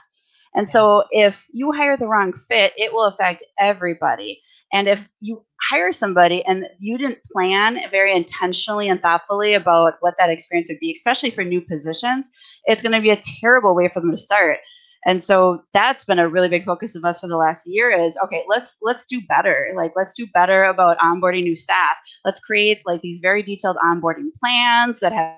And 0.53 0.67
so 0.67 1.05
if 1.11 1.45
you 1.53 1.71
hire 1.71 1.97
the 1.97 2.07
wrong 2.07 2.33
fit 2.33 2.73
it 2.77 2.93
will 2.93 3.05
affect 3.05 3.43
everybody. 3.59 4.41
And 4.73 4.87
if 4.87 5.09
you 5.19 5.43
hire 5.69 5.91
somebody 5.91 6.43
and 6.45 6.65
you 6.79 6.97
didn't 6.97 7.23
plan 7.31 7.79
very 7.91 8.15
intentionally 8.15 8.87
and 8.89 9.01
thoughtfully 9.01 9.53
about 9.53 9.95
what 9.99 10.15
that 10.17 10.29
experience 10.29 10.69
would 10.69 10.79
be 10.79 10.91
especially 10.91 11.29
for 11.29 11.43
new 11.43 11.61
positions 11.61 12.31
it's 12.65 12.81
going 12.81 12.93
to 12.93 13.01
be 13.01 13.11
a 13.11 13.21
terrible 13.41 13.75
way 13.75 13.89
for 13.93 13.99
them 13.99 14.11
to 14.11 14.17
start 14.17 14.57
and 15.05 15.21
so 15.21 15.63
that's 15.73 16.05
been 16.05 16.19
a 16.19 16.29
really 16.29 16.47
big 16.47 16.63
focus 16.63 16.95
of 16.95 17.03
us 17.05 17.19
for 17.19 17.27
the 17.27 17.37
last 17.37 17.65
year 17.67 17.89
is 17.91 18.17
okay 18.23 18.43
let's 18.49 18.77
let's 18.81 19.05
do 19.05 19.21
better. 19.27 19.73
Like 19.75 19.93
let's 19.95 20.15
do 20.15 20.27
better 20.33 20.63
about 20.63 20.97
onboarding 20.99 21.43
new 21.43 21.55
staff. 21.55 21.97
Let's 22.25 22.39
create 22.39 22.81
like 22.85 23.01
these 23.01 23.19
very 23.19 23.43
detailed 23.43 23.77
onboarding 23.83 24.29
plans 24.39 24.99
that 24.99 25.13
have 25.13 25.37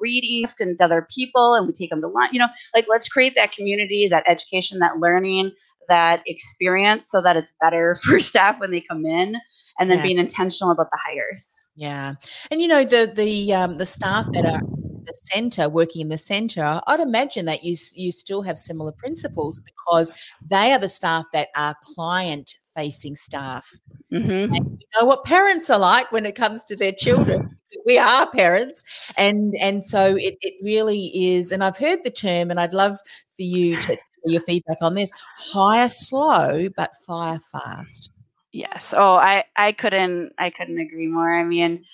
readings 0.00 0.54
and 0.60 0.80
other 0.80 1.06
people 1.14 1.54
and 1.54 1.66
we 1.66 1.72
take 1.74 1.90
them 1.90 2.00
to 2.00 2.08
lunch 2.08 2.32
you 2.32 2.38
know 2.38 2.48
like 2.74 2.86
let's 2.88 3.06
create 3.06 3.34
that 3.34 3.52
community 3.52 4.08
that 4.08 4.24
education 4.26 4.78
that 4.78 4.96
learning 4.98 5.52
that 5.88 6.22
experience 6.26 7.10
so 7.10 7.20
that 7.20 7.36
it's 7.36 7.52
better 7.60 7.94
for 8.02 8.18
staff 8.18 8.58
when 8.60 8.70
they 8.70 8.80
come 8.80 9.04
in 9.04 9.36
and 9.78 9.90
then 9.90 9.98
yeah. 9.98 10.04
being 10.04 10.18
intentional 10.18 10.70
about 10.70 10.90
the 10.90 10.98
hires. 11.04 11.60
Yeah. 11.74 12.14
And 12.50 12.62
you 12.62 12.68
know 12.68 12.84
the 12.84 13.10
the 13.12 13.52
um, 13.52 13.78
the 13.78 13.86
staff 13.86 14.30
that 14.32 14.46
are 14.46 14.60
the 15.04 15.14
center, 15.24 15.68
working 15.68 16.00
in 16.00 16.08
the 16.08 16.18
center, 16.18 16.80
I'd 16.86 17.00
imagine 17.00 17.44
that 17.46 17.64
you 17.64 17.76
you 17.94 18.10
still 18.10 18.42
have 18.42 18.58
similar 18.58 18.92
principles 18.92 19.60
because 19.60 20.10
they 20.48 20.72
are 20.72 20.78
the 20.78 20.88
staff 20.88 21.26
that 21.32 21.48
are 21.56 21.74
client 21.82 22.58
facing 22.76 23.16
staff. 23.16 23.70
Mm-hmm. 24.12 24.54
And 24.54 24.78
you 24.80 24.86
know 25.00 25.06
what 25.06 25.24
parents 25.24 25.70
are 25.70 25.78
like 25.78 26.10
when 26.12 26.26
it 26.26 26.34
comes 26.34 26.64
to 26.64 26.76
their 26.76 26.92
children. 26.92 27.56
we 27.86 27.98
are 27.98 28.30
parents, 28.30 28.82
and 29.16 29.54
and 29.60 29.84
so 29.84 30.16
it 30.16 30.36
it 30.40 30.54
really 30.62 31.10
is. 31.14 31.52
And 31.52 31.62
I've 31.62 31.76
heard 31.76 32.04
the 32.04 32.10
term, 32.10 32.50
and 32.50 32.60
I'd 32.60 32.74
love 32.74 32.98
for 32.98 33.42
you 33.42 33.80
to 33.82 33.96
your 34.24 34.40
feedback 34.40 34.78
on 34.80 34.94
this: 34.94 35.10
hire 35.36 35.88
slow 35.88 36.68
but 36.76 36.92
fire 37.06 37.40
fast. 37.52 38.10
Yes. 38.52 38.94
Oh, 38.96 39.16
I 39.16 39.44
I 39.56 39.72
couldn't 39.72 40.32
I 40.38 40.50
couldn't 40.50 40.78
agree 40.78 41.08
more. 41.08 41.34
I 41.34 41.44
mean, 41.44 41.84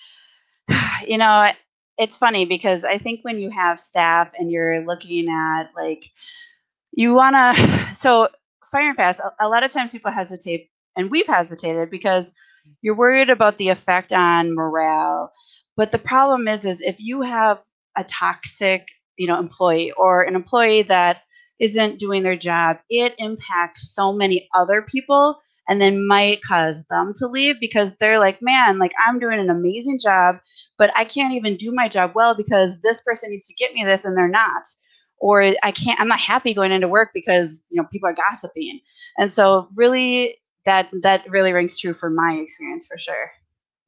you 1.06 1.18
know, 1.18 1.50
it's 2.00 2.16
funny 2.16 2.46
because 2.46 2.84
I 2.84 2.98
think 2.98 3.20
when 3.22 3.38
you 3.38 3.50
have 3.50 3.78
staff 3.78 4.30
and 4.38 4.50
you're 4.50 4.84
looking 4.86 5.28
at 5.28 5.64
like 5.76 6.06
you 6.92 7.14
want 7.14 7.36
to 7.36 7.94
so 7.94 8.28
fire 8.72 8.88
and 8.88 8.96
fast 8.96 9.20
a, 9.20 9.46
a 9.46 9.48
lot 9.48 9.62
of 9.64 9.70
times 9.70 9.92
people 9.92 10.10
hesitate 10.10 10.70
and 10.96 11.10
we've 11.10 11.26
hesitated 11.26 11.90
because 11.90 12.32
you're 12.82 12.96
worried 12.96 13.30
about 13.30 13.58
the 13.58 13.68
effect 13.68 14.12
on 14.12 14.54
morale 14.54 15.30
but 15.76 15.92
the 15.92 15.98
problem 15.98 16.48
is 16.48 16.64
is 16.64 16.80
if 16.80 17.00
you 17.00 17.22
have 17.22 17.60
a 17.96 18.04
toxic 18.04 18.86
you 19.16 19.26
know 19.26 19.38
employee 19.38 19.92
or 19.92 20.22
an 20.22 20.34
employee 20.34 20.82
that 20.82 21.22
isn't 21.58 21.98
doing 21.98 22.22
their 22.22 22.36
job 22.36 22.78
it 22.88 23.14
impacts 23.18 23.94
so 23.94 24.12
many 24.12 24.48
other 24.54 24.82
people 24.82 25.38
and 25.70 25.80
then 25.80 26.06
might 26.06 26.42
cause 26.42 26.82
them 26.90 27.14
to 27.14 27.28
leave 27.28 27.60
because 27.60 27.96
they're 27.96 28.18
like, 28.18 28.42
man, 28.42 28.80
like 28.80 28.90
I'm 29.06 29.20
doing 29.20 29.38
an 29.38 29.48
amazing 29.48 30.00
job, 30.00 30.40
but 30.76 30.90
I 30.96 31.04
can't 31.04 31.32
even 31.32 31.56
do 31.56 31.70
my 31.70 31.88
job 31.88 32.10
well 32.16 32.34
because 32.34 32.80
this 32.80 33.00
person 33.00 33.30
needs 33.30 33.46
to 33.46 33.54
get 33.54 33.72
me 33.72 33.84
this 33.84 34.04
and 34.04 34.16
they're 34.16 34.28
not. 34.28 34.68
Or 35.18 35.42
I 35.62 35.70
can't, 35.70 36.00
I'm 36.00 36.08
not 36.08 36.18
happy 36.18 36.54
going 36.54 36.72
into 36.72 36.88
work 36.88 37.10
because, 37.14 37.64
you 37.70 37.80
know, 37.80 37.86
people 37.92 38.08
are 38.08 38.14
gossiping. 38.14 38.80
And 39.16 39.32
so 39.32 39.68
really 39.76 40.34
that, 40.66 40.90
that 41.02 41.30
really 41.30 41.52
rings 41.52 41.78
true 41.78 41.94
for 41.94 42.10
my 42.10 42.40
experience 42.42 42.86
for 42.86 42.98
sure. 42.98 43.30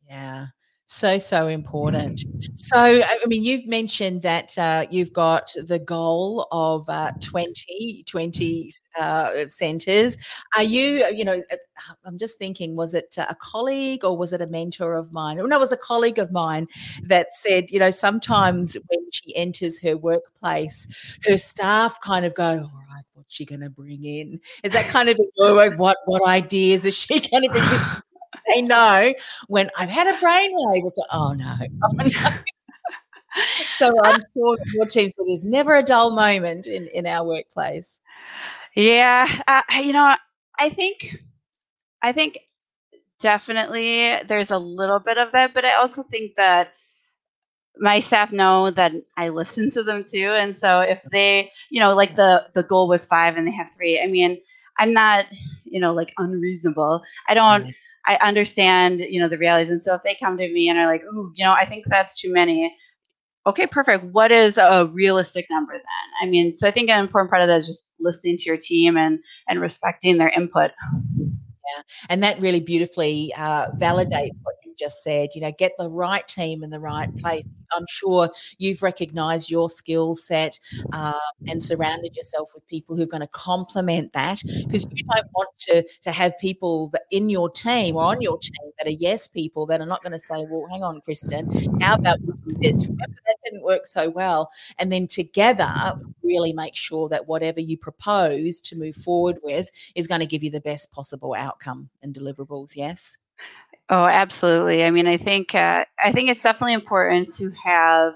Yeah. 0.09 0.47
So, 0.93 1.17
so 1.17 1.49
important. 1.49 2.23
So, 2.55 2.79
I 2.79 3.19
mean, 3.27 3.43
you've 3.43 3.67
mentioned 3.67 4.21
that 4.23 4.57
uh, 4.59 4.85
you've 4.91 5.11
got 5.11 5.51
the 5.65 5.79
goal 5.79 6.47
of 6.53 6.87
uh, 6.87 7.13
20, 7.19 8.05
20 8.07 8.71
uh, 9.01 9.47
centers. 9.47 10.19
Are 10.55 10.63
you, 10.63 11.07
you 11.07 11.25
know, 11.25 11.43
uh, 11.51 11.57
I'm 12.05 12.19
just 12.19 12.37
thinking, 12.37 12.77
was 12.77 12.93
it 12.93 13.17
a 13.17 13.35
colleague 13.35 14.05
or 14.05 14.19
was 14.19 14.35
it 14.35 14.43
a 14.43 14.47
mentor 14.47 14.95
of 14.95 15.15
mine? 15.15 15.39
No, 15.39 15.57
it 15.57 15.59
was 15.61 15.73
a 15.73 15.79
colleague 15.79 16.19
of 16.19 16.31
mine 16.31 16.69
that 17.05 17.33
said, 17.33 17.71
you 17.71 17.79
know, 17.79 17.91
sometimes 17.91 18.77
when 18.89 19.11
she 19.13 19.35
enters 19.35 19.81
her 19.81 19.97
workplace, 19.97 20.87
her 21.25 21.39
staff 21.39 22.03
kind 22.03 22.27
of 22.27 22.35
go, 22.35 22.45
all 22.45 22.85
right, 22.91 23.05
what's 23.15 23.35
she 23.35 23.47
going 23.47 23.63
to 23.63 23.71
bring 23.71 24.05
in? 24.05 24.41
Is 24.63 24.73
that 24.73 24.89
kind 24.89 25.09
of 25.09 25.19
what 25.37 25.97
what 26.05 26.29
ideas 26.29 26.85
is 26.85 26.95
she 26.95 27.19
going 27.31 27.45
to 27.45 27.49
bring? 27.49 28.03
They 28.55 28.63
know 28.63 29.13
when 29.49 29.71
I've 29.79 29.91
had 29.91 30.07
a 30.09 30.19
brainwave. 30.19 30.87
It's 30.87 30.99
like, 30.99 31.09
oh 31.13 31.33
no, 31.33 31.55
oh 31.85 31.89
no. 31.93 32.31
so 33.79 33.93
I'm 34.05 34.23
sure 34.35 34.59
your 34.75 34.87
team 34.87 35.09
said 35.09 35.25
there's 35.27 35.45
never 35.45 35.77
a 35.77 35.83
dull 35.83 36.11
moment 36.11 36.67
in 36.67 36.87
in 36.89 37.07
our 37.07 37.27
workplace. 37.27 38.01
Yeah, 38.75 39.29
uh, 39.47 39.63
you 39.81 39.93
know, 39.93 40.17
I 40.59 40.71
think, 40.71 41.17
I 42.03 42.13
think 42.13 42.39
definitely 43.21 44.19
there's 44.27 44.51
a 44.51 44.59
little 44.59 44.99
bit 44.99 45.19
of 45.19 45.33
that, 45.33 45.55
but 45.55 45.65
I 45.65 45.75
also 45.75 46.03
think 46.05 46.37
that 46.37 46.73
my 47.79 48.01
staff 48.01 48.33
know 48.33 48.71
that 48.71 48.93
I 49.17 49.31
listen 49.31 49.71
to 49.71 49.83
them 49.83 50.05
too, 50.05 50.35
and 50.39 50.55
so 50.55 50.81
if 50.81 51.01
they, 51.11 51.51
you 51.71 51.81
know, 51.81 51.95
like 51.95 52.17
the 52.17 52.47
the 52.55 52.63
goal 52.65 52.89
was 52.89 53.07
five 53.07 53.37
and 53.37 53.47
they 53.47 53.53
have 53.53 53.69
three. 53.77 54.01
I 54.01 54.07
mean, 54.07 54.39
I'm 54.79 54.93
not, 54.93 55.27
you 55.65 55.81
know, 55.81 55.93
like 55.95 56.13
unreasonable. 56.19 57.03
I 57.29 57.35
don't. 57.35 57.73
I 58.07 58.17
understand, 58.17 59.01
you 59.01 59.21
know, 59.21 59.29
the 59.29 59.39
realities. 59.39 59.71
And 59.71 59.81
so 59.81 59.95
if 59.95 60.03
they 60.03 60.17
come 60.21 60.37
to 60.39 60.53
me 60.53 60.69
and 60.69 60.79
are 60.79 60.87
like, 60.87 61.03
oh, 61.11 61.31
you 61.35 61.45
know, 61.45 61.53
I 61.53 61.65
think 61.65 61.85
that's 61.87 62.21
too 62.21 62.33
many. 62.33 62.75
Okay, 63.47 63.67
perfect. 63.67 64.05
What 64.05 64.31
is 64.31 64.59
a 64.59 64.87
realistic 64.87 65.47
number 65.51 65.73
then? 65.73 65.83
I 66.21 66.31
mean, 66.31 66.55
so 66.57 66.67
I 66.67 66.71
think 66.71 66.91
an 66.91 67.01
important 67.01 67.31
part 67.31 67.43
of 67.43 67.49
that 67.49 67.59
is 67.59 67.67
just 67.67 67.89
listening 68.01 68.37
to 68.39 68.45
your 68.45 68.57
team 68.57 68.97
and 68.97 69.19
and 69.49 69.61
respecting 69.61 70.19
their 70.19 70.29
input. 70.29 70.71
Yeah, 71.19 71.83
and 72.09 72.23
that 72.23 72.41
really 72.41 72.61
beautifully 72.61 73.33
uh, 73.37 73.67
validates 73.73 74.39
what 74.43 74.57
you 74.73 74.87
just 74.87 75.03
said. 75.03 75.31
You 75.35 75.43
know, 75.43 75.53
get 75.59 75.73
the 75.79 75.89
right 75.89 76.27
team 76.27 76.63
in 76.63 76.71
the 76.71 76.81
right 76.81 77.15
place. 77.19 77.47
I'm 77.75 77.87
sure 77.89 78.31
you've 78.59 78.83
recognized 78.83 79.51
your 79.51 79.69
skill 79.69 80.15
set 80.15 80.59
um, 80.93 81.15
and 81.49 81.63
surrounded 81.63 82.17
yourself 82.17 82.51
with 82.55 82.67
people 82.67 82.97
who 82.97 83.03
are 83.03 83.07
going 83.07 83.23
to 83.23 83.27
complement 83.29 84.13
that 84.13 84.43
because 84.67 84.87
you 84.93 85.05
don't 85.05 85.27
want 85.35 85.49
to, 85.59 85.85
to 86.03 86.13
have 86.13 86.39
people 86.39 86.89
that 86.89 87.03
in 87.11 87.31
your 87.31 87.51
team 87.51 87.97
or 87.97 88.05
on 88.05 88.21
your 88.21 88.39
team 88.39 88.71
that 88.79 88.87
are 88.87 88.91
yes 88.91 89.29
people 89.29 89.67
that 89.67 89.81
are 89.81 89.87
not 89.87 90.03
going 90.03 90.13
to 90.13 90.19
say, 90.19 90.45
well, 90.51 90.67
hang 90.71 90.83
on, 90.83 91.01
Kristen, 91.01 91.51
how 91.81 91.95
about 91.95 92.19
this? 92.61 92.85
Remember 92.85 93.17
that 93.27 93.37
didn't 93.45 93.63
work 93.63 93.87
so 93.87 94.11
well. 94.11 94.51
And 94.79 94.93
then 94.93 95.07
together, 95.07 95.71
really 96.23 96.53
make 96.53 96.77
sure 96.77 97.09
that 97.09 97.27
whatever 97.27 97.61
you 97.61 97.77
propose 97.77 98.61
to 98.63 98.77
move 98.77 98.97
forward 98.97 99.39
with 99.43 99.71
is 99.95 100.07
going 100.07 100.21
to 100.21 100.27
give 100.27 100.43
you 100.43 100.51
the 100.51 100.61
best 100.61 100.91
possible 100.93 101.35
outcome 101.37 101.91
and 102.03 102.15
deliverables. 102.15 102.77
Yes. 102.77 103.19
Oh, 103.93 104.07
absolutely. 104.07 104.85
I 104.85 104.91
mean, 104.91 105.07
I 105.07 105.19
think 105.19 105.55
uh, 105.55 105.85
I 106.03 106.13
think 106.13 106.31
it's 106.31 106.43
definitely 106.43 106.73
important 106.73 107.35
to 107.37 107.53
have 107.63 108.15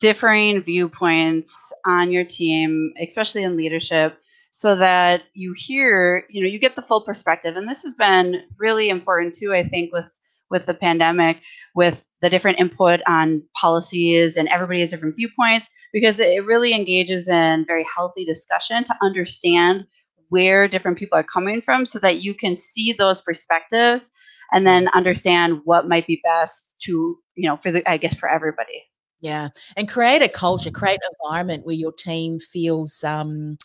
differing 0.00 0.62
viewpoints 0.62 1.72
on 1.86 2.12
your 2.12 2.24
team, 2.24 2.94
especially 3.00 3.44
in 3.44 3.56
leadership, 3.56 4.18
so 4.52 4.76
that 4.76 5.22
you 5.34 5.54
hear, 5.56 6.24
you 6.30 6.42
know, 6.42 6.48
you 6.48 6.58
get 6.58 6.76
the 6.76 6.82
full 6.82 7.02
perspective. 7.02 7.56
And 7.56 7.68
this 7.68 7.84
has 7.84 7.94
been 7.94 8.42
really 8.58 8.90
important 8.90 9.34
too, 9.34 9.54
I 9.54 9.64
think, 9.64 9.92
with 9.92 10.12
with 10.50 10.66
the 10.66 10.74
pandemic, 10.74 11.42
with 11.76 12.04
the 12.22 12.30
different 12.30 12.60
input 12.60 13.00
on 13.08 13.42
policies 13.60 14.36
and 14.36 14.48
everybody 14.48 14.80
has 14.80 14.90
different 14.90 15.16
viewpoints, 15.16 15.70
because 15.92 16.20
it 16.20 16.46
really 16.46 16.74
engages 16.74 17.28
in 17.28 17.66
very 17.66 17.86
healthy 17.94 18.24
discussion 18.24 18.84
to 18.84 18.96
understand 19.02 19.86
where 20.30 20.68
different 20.68 20.98
people 20.98 21.18
are 21.18 21.24
coming 21.24 21.62
from 21.62 21.86
so 21.86 22.00
that 22.00 22.22
you 22.22 22.34
can 22.34 22.56
see 22.56 22.92
those 22.92 23.22
perspectives 23.22 24.12
and 24.52 24.66
then 24.66 24.88
understand 24.94 25.60
what 25.64 25.88
might 25.88 26.06
be 26.06 26.20
best 26.24 26.80
to 26.80 27.18
you 27.34 27.48
know 27.48 27.56
for 27.56 27.70
the 27.70 27.88
i 27.90 27.96
guess 27.96 28.14
for 28.14 28.28
everybody 28.28 28.84
yeah, 29.22 29.48
and 29.76 29.86
create 29.86 30.22
a 30.22 30.28
culture, 30.28 30.70
create 30.70 30.94
an 31.02 31.10
environment 31.22 31.66
where 31.66 31.74
your 31.74 31.92
team 31.92 32.40
feels, 32.40 33.04
um, 33.04 33.58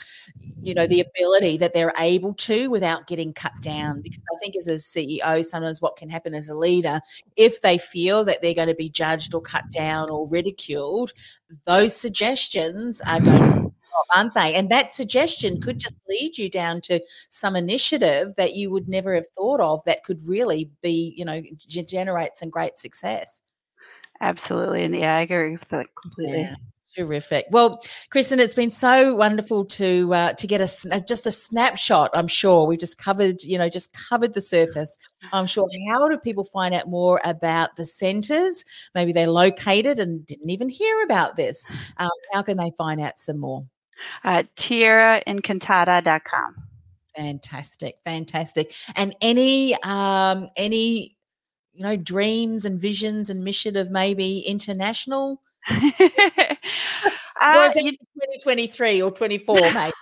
you 0.61 0.73
know, 0.73 0.85
the 0.85 0.99
ability 0.99 1.57
that 1.57 1.73
they're 1.73 1.93
able 1.97 2.33
to 2.33 2.69
without 2.69 3.07
getting 3.07 3.33
cut 3.33 3.53
down. 3.61 4.01
Because 4.01 4.19
I 4.33 4.37
think 4.39 4.57
as 4.57 4.67
a 4.67 4.73
CEO, 4.73 5.45
sometimes 5.45 5.81
what 5.81 5.95
can 5.95 6.09
happen 6.09 6.33
as 6.33 6.49
a 6.49 6.55
leader, 6.55 6.99
if 7.37 7.61
they 7.61 7.77
feel 7.77 8.25
that 8.25 8.41
they're 8.41 8.53
going 8.53 8.67
to 8.67 8.75
be 8.75 8.89
judged 8.89 9.33
or 9.33 9.41
cut 9.41 9.71
down 9.71 10.09
or 10.09 10.27
ridiculed, 10.27 11.13
those 11.65 11.95
suggestions 11.95 13.01
are 13.07 13.21
going 13.21 13.73
aren't 14.15 14.33
they? 14.33 14.53
And 14.53 14.69
that 14.69 14.93
suggestion 14.93 15.61
could 15.61 15.79
just 15.79 15.99
lead 16.09 16.37
you 16.37 16.49
down 16.49 16.81
to 16.81 16.99
some 17.29 17.55
initiative 17.55 18.33
that 18.37 18.55
you 18.55 18.69
would 18.71 18.87
never 18.87 19.13
have 19.13 19.27
thought 19.35 19.61
of 19.61 19.81
that 19.85 20.03
could 20.03 20.25
really 20.27 20.69
be, 20.81 21.13
you 21.15 21.25
know, 21.25 21.41
generate 21.67 22.37
some 22.37 22.49
great 22.49 22.77
success. 22.77 23.41
Absolutely. 24.21 24.83
And 24.83 24.95
yeah, 24.95 25.17
I 25.17 25.21
agree 25.21 25.51
with 25.51 25.67
that 25.69 25.87
completely. 26.01 26.41
Yeah. 26.41 26.55
Terrific. 26.95 27.47
Well, 27.51 27.83
Kristen, 28.09 28.39
it's 28.39 28.53
been 28.53 28.71
so 28.71 29.15
wonderful 29.15 29.65
to 29.65 30.13
uh, 30.13 30.33
to 30.33 30.47
get 30.47 30.61
a 30.61 31.01
just 31.01 31.27
a 31.27 31.31
snapshot. 31.31 32.09
I'm 32.13 32.27
sure 32.27 32.65
we've 32.65 32.79
just 32.79 32.97
covered, 32.97 33.43
you 33.43 33.57
know, 33.57 33.67
just 33.67 33.91
covered 33.91 34.33
the 34.33 34.39
surface. 34.39 34.97
I'm 35.33 35.45
sure. 35.45 35.67
How 35.89 36.07
do 36.07 36.17
people 36.17 36.45
find 36.45 36.73
out 36.73 36.87
more 36.87 37.19
about 37.25 37.75
the 37.75 37.83
centres? 37.83 38.63
Maybe 38.93 39.11
they're 39.11 39.27
located 39.27 39.99
and 39.99 40.25
didn't 40.25 40.49
even 40.49 40.69
hear 40.69 41.03
about 41.03 41.35
this. 41.35 41.67
Um, 41.97 42.09
how 42.33 42.41
can 42.41 42.57
they 42.57 42.71
find 42.77 42.99
out 42.99 43.19
some 43.19 43.39
more? 43.39 43.65
Uh, 44.23 44.43
TierraEncantada.com. 44.55 46.55
Fantastic, 47.15 47.97
fantastic. 48.03 48.73
And 48.95 49.15
any 49.21 49.75
um, 49.83 50.47
any 50.57 51.15
you 51.73 51.83
know 51.83 51.95
dreams 51.95 52.65
and 52.65 52.79
visions 52.79 53.29
and 53.29 53.43
mission 53.43 53.77
of 53.77 53.89
maybe 53.89 54.39
international. 54.39 55.41
uh, 55.69 55.81
or 55.81 57.65
is 57.65 57.73
it 57.75 57.83
2023 58.43 59.01
or 59.01 59.11
24, 59.11 59.55
mate? 59.73 59.93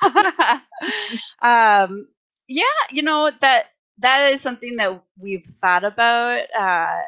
um, 1.41 2.07
yeah, 2.47 2.63
you 2.91 3.03
know 3.03 3.31
that 3.41 3.67
that 3.99 4.33
is 4.33 4.41
something 4.41 4.77
that 4.77 5.03
we've 5.19 5.45
thought 5.61 5.83
about. 5.83 6.45
Uh, 6.57 7.01